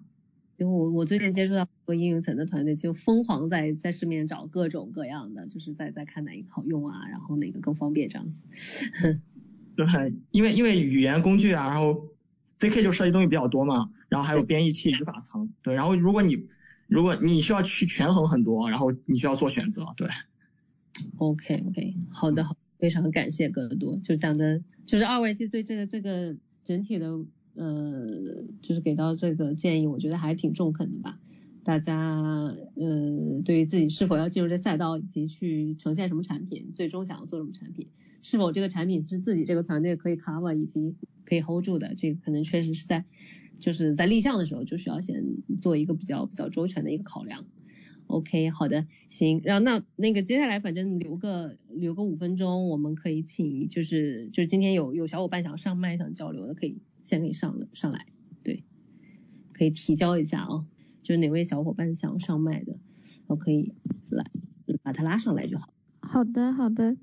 [0.59, 8.45] 就我我最近接触到过应用层的团队，就疯狂在在市面找各种各样的，就是在在看哪一个好用啊，然后哪个更方便这样子。
[9.77, 9.87] 对，
[10.31, 12.09] 因为因为语言工具啊，然后
[12.59, 15.51] ZK 就涉及东西比较多嘛，然后还有编译器、语法层。
[15.62, 16.49] 对，然后如果你
[16.89, 19.87] 如果你需要去权衡很多，然后你需要做选择。
[19.97, 20.09] 对。
[21.17, 22.55] OK OK，好的好。
[22.81, 27.24] 非常感谢戈多，就讲的，就是二位其实对这个这个整体的，
[27.55, 31.20] 呃，就是给到这个建议，我觉得还挺中肯的吧。
[31.62, 37.89] 大家，呃，对于自己是否要进入这赛道，以及去呈现什么产品，最终想要做什么产品，
[38.23, 40.97] 是否这个产品是自己这个团队可以 cover 以及
[41.27, 43.05] 可以 hold 住的，这个可能确实是在
[43.59, 45.23] 就是在立项的时候就需要先
[45.61, 47.44] 做一个比较比较周全的一个考量。
[48.11, 58.07] OK，好的，行，然后那那个接下来反正留个留个五分钟，我们可以请就是就是今天有有小伙伴想上麦想交流的，可以先可以上上来，
[58.43, 58.65] 对，
[59.53, 60.66] 可以提交一下啊，
[61.05, 62.77] 就是哪位小伙伴想上麦的，
[63.28, 63.74] 我可以
[64.11, 64.24] 来
[64.82, 65.73] 把他拉上来就好。
[66.01, 66.97] 好的，好的，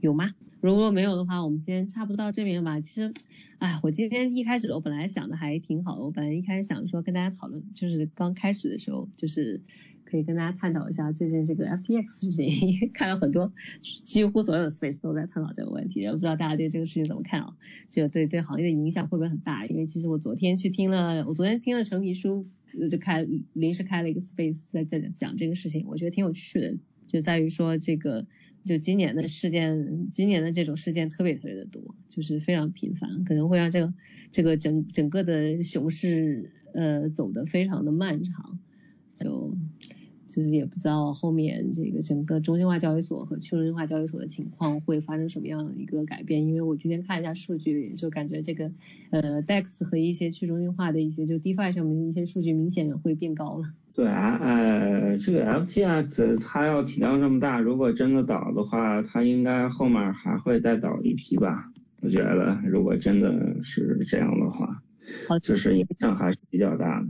[0.00, 0.34] 有吗？
[0.62, 2.80] 如果没有的话，我们今天差不多到这边吧。
[2.80, 3.12] 其实，
[3.58, 9.60] 哎，我今天一开始我本来想的还挺好的，我本来一开始想说跟大家讨论，就是刚开始的时候就是。
[10.14, 17.56] 可以跟大家探讨一下最近这个 FTX 事情，因为看了很多，几乎所有的 space 都在探讨这个问题，也不知道大家对这个事情怎么看啊？
[17.90, 19.66] 就对对行业的影响会不会很大？
[19.66, 22.44] 因为其实我昨天去听了，我昨天听了陈皮书，
[22.88, 26.76] 就开临时开了一个 space 在在讲这个事情，我觉得挺有趣的，
[27.08, 28.24] 就在于说这个
[28.64, 33.92] 就今年的事件，今年的这种事件特别特别的多，就是非常频繁，可能会让这个
[34.30, 38.60] 这个整整个的熊市呃走得非常的漫长，
[39.16, 39.56] 就。
[40.34, 48.72] 就是也不知道后面这个整个中心化交易所和去中心化交易所的情况会发生什么样的一个改变，因为我今天看一下数据，就感觉这个
[49.10, 53.72] 呃 DEX 和一些去中心化的一些就 DeFi 上面的一些数据明显会变高了。
[53.94, 61.70] 对啊，呃，这个 FTX 它要体量这么大，如果真的倒的话，它应该后面还会再倒一批吧？
[62.00, 64.82] 我觉得如果真的是这样的话，
[65.40, 67.06] 就是影响还是比较大的。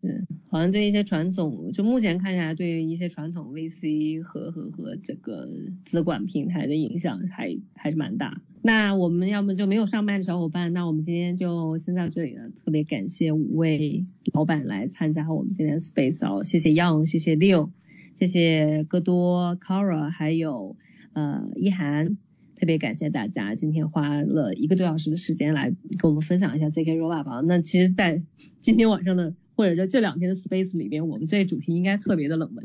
[0.00, 5.48] 嗯，好像对一些传统，就目前看下来，对于一些传统 VC 和和和这个
[5.84, 8.36] 资管平台的影响还还是蛮大。
[8.62, 12.48] 那我们要么就没有上麦的小伙伴，那我们今天就先到这里了。
[12.50, 17.70] 特别感谢五位老板来参加我们今天 Space 哦，谢谢 Young，谢谢 Leo，，
[18.14, 20.76] 谢谢戈多、Kara，还有
[21.12, 22.16] 呃一涵，
[22.54, 27.42] 特别感谢大家今天花了一个多小时的时间来跟我们分享一下 ZK Rollup。
[27.42, 28.22] 那其实，在
[28.60, 29.34] 今天晚上的。
[29.58, 32.64] 或者说这两天的 space 里边，我们这主题应该特别的冷门，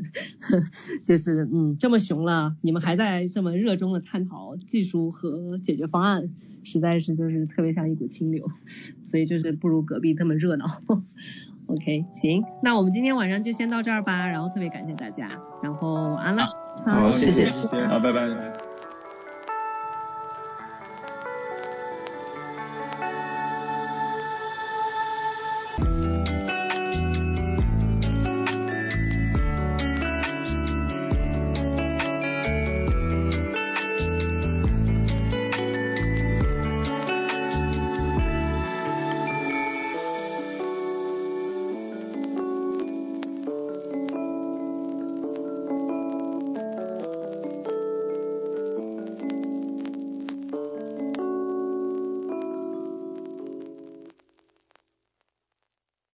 [1.04, 6.30] 就是嗯这么熊了，你们还在这么热衷的探讨技术和解决方案，
[6.62, 8.48] 实在是就是特别像一股清流，
[9.06, 10.66] 所以就是不如隔壁这么热闹。
[11.66, 15.28] OK，行，那我们今天晚上就先到这儿吧，然后特别感谢大家，
[15.64, 16.44] 然后安了，
[16.86, 18.53] 好，谢谢，谢谢，好，拜拜。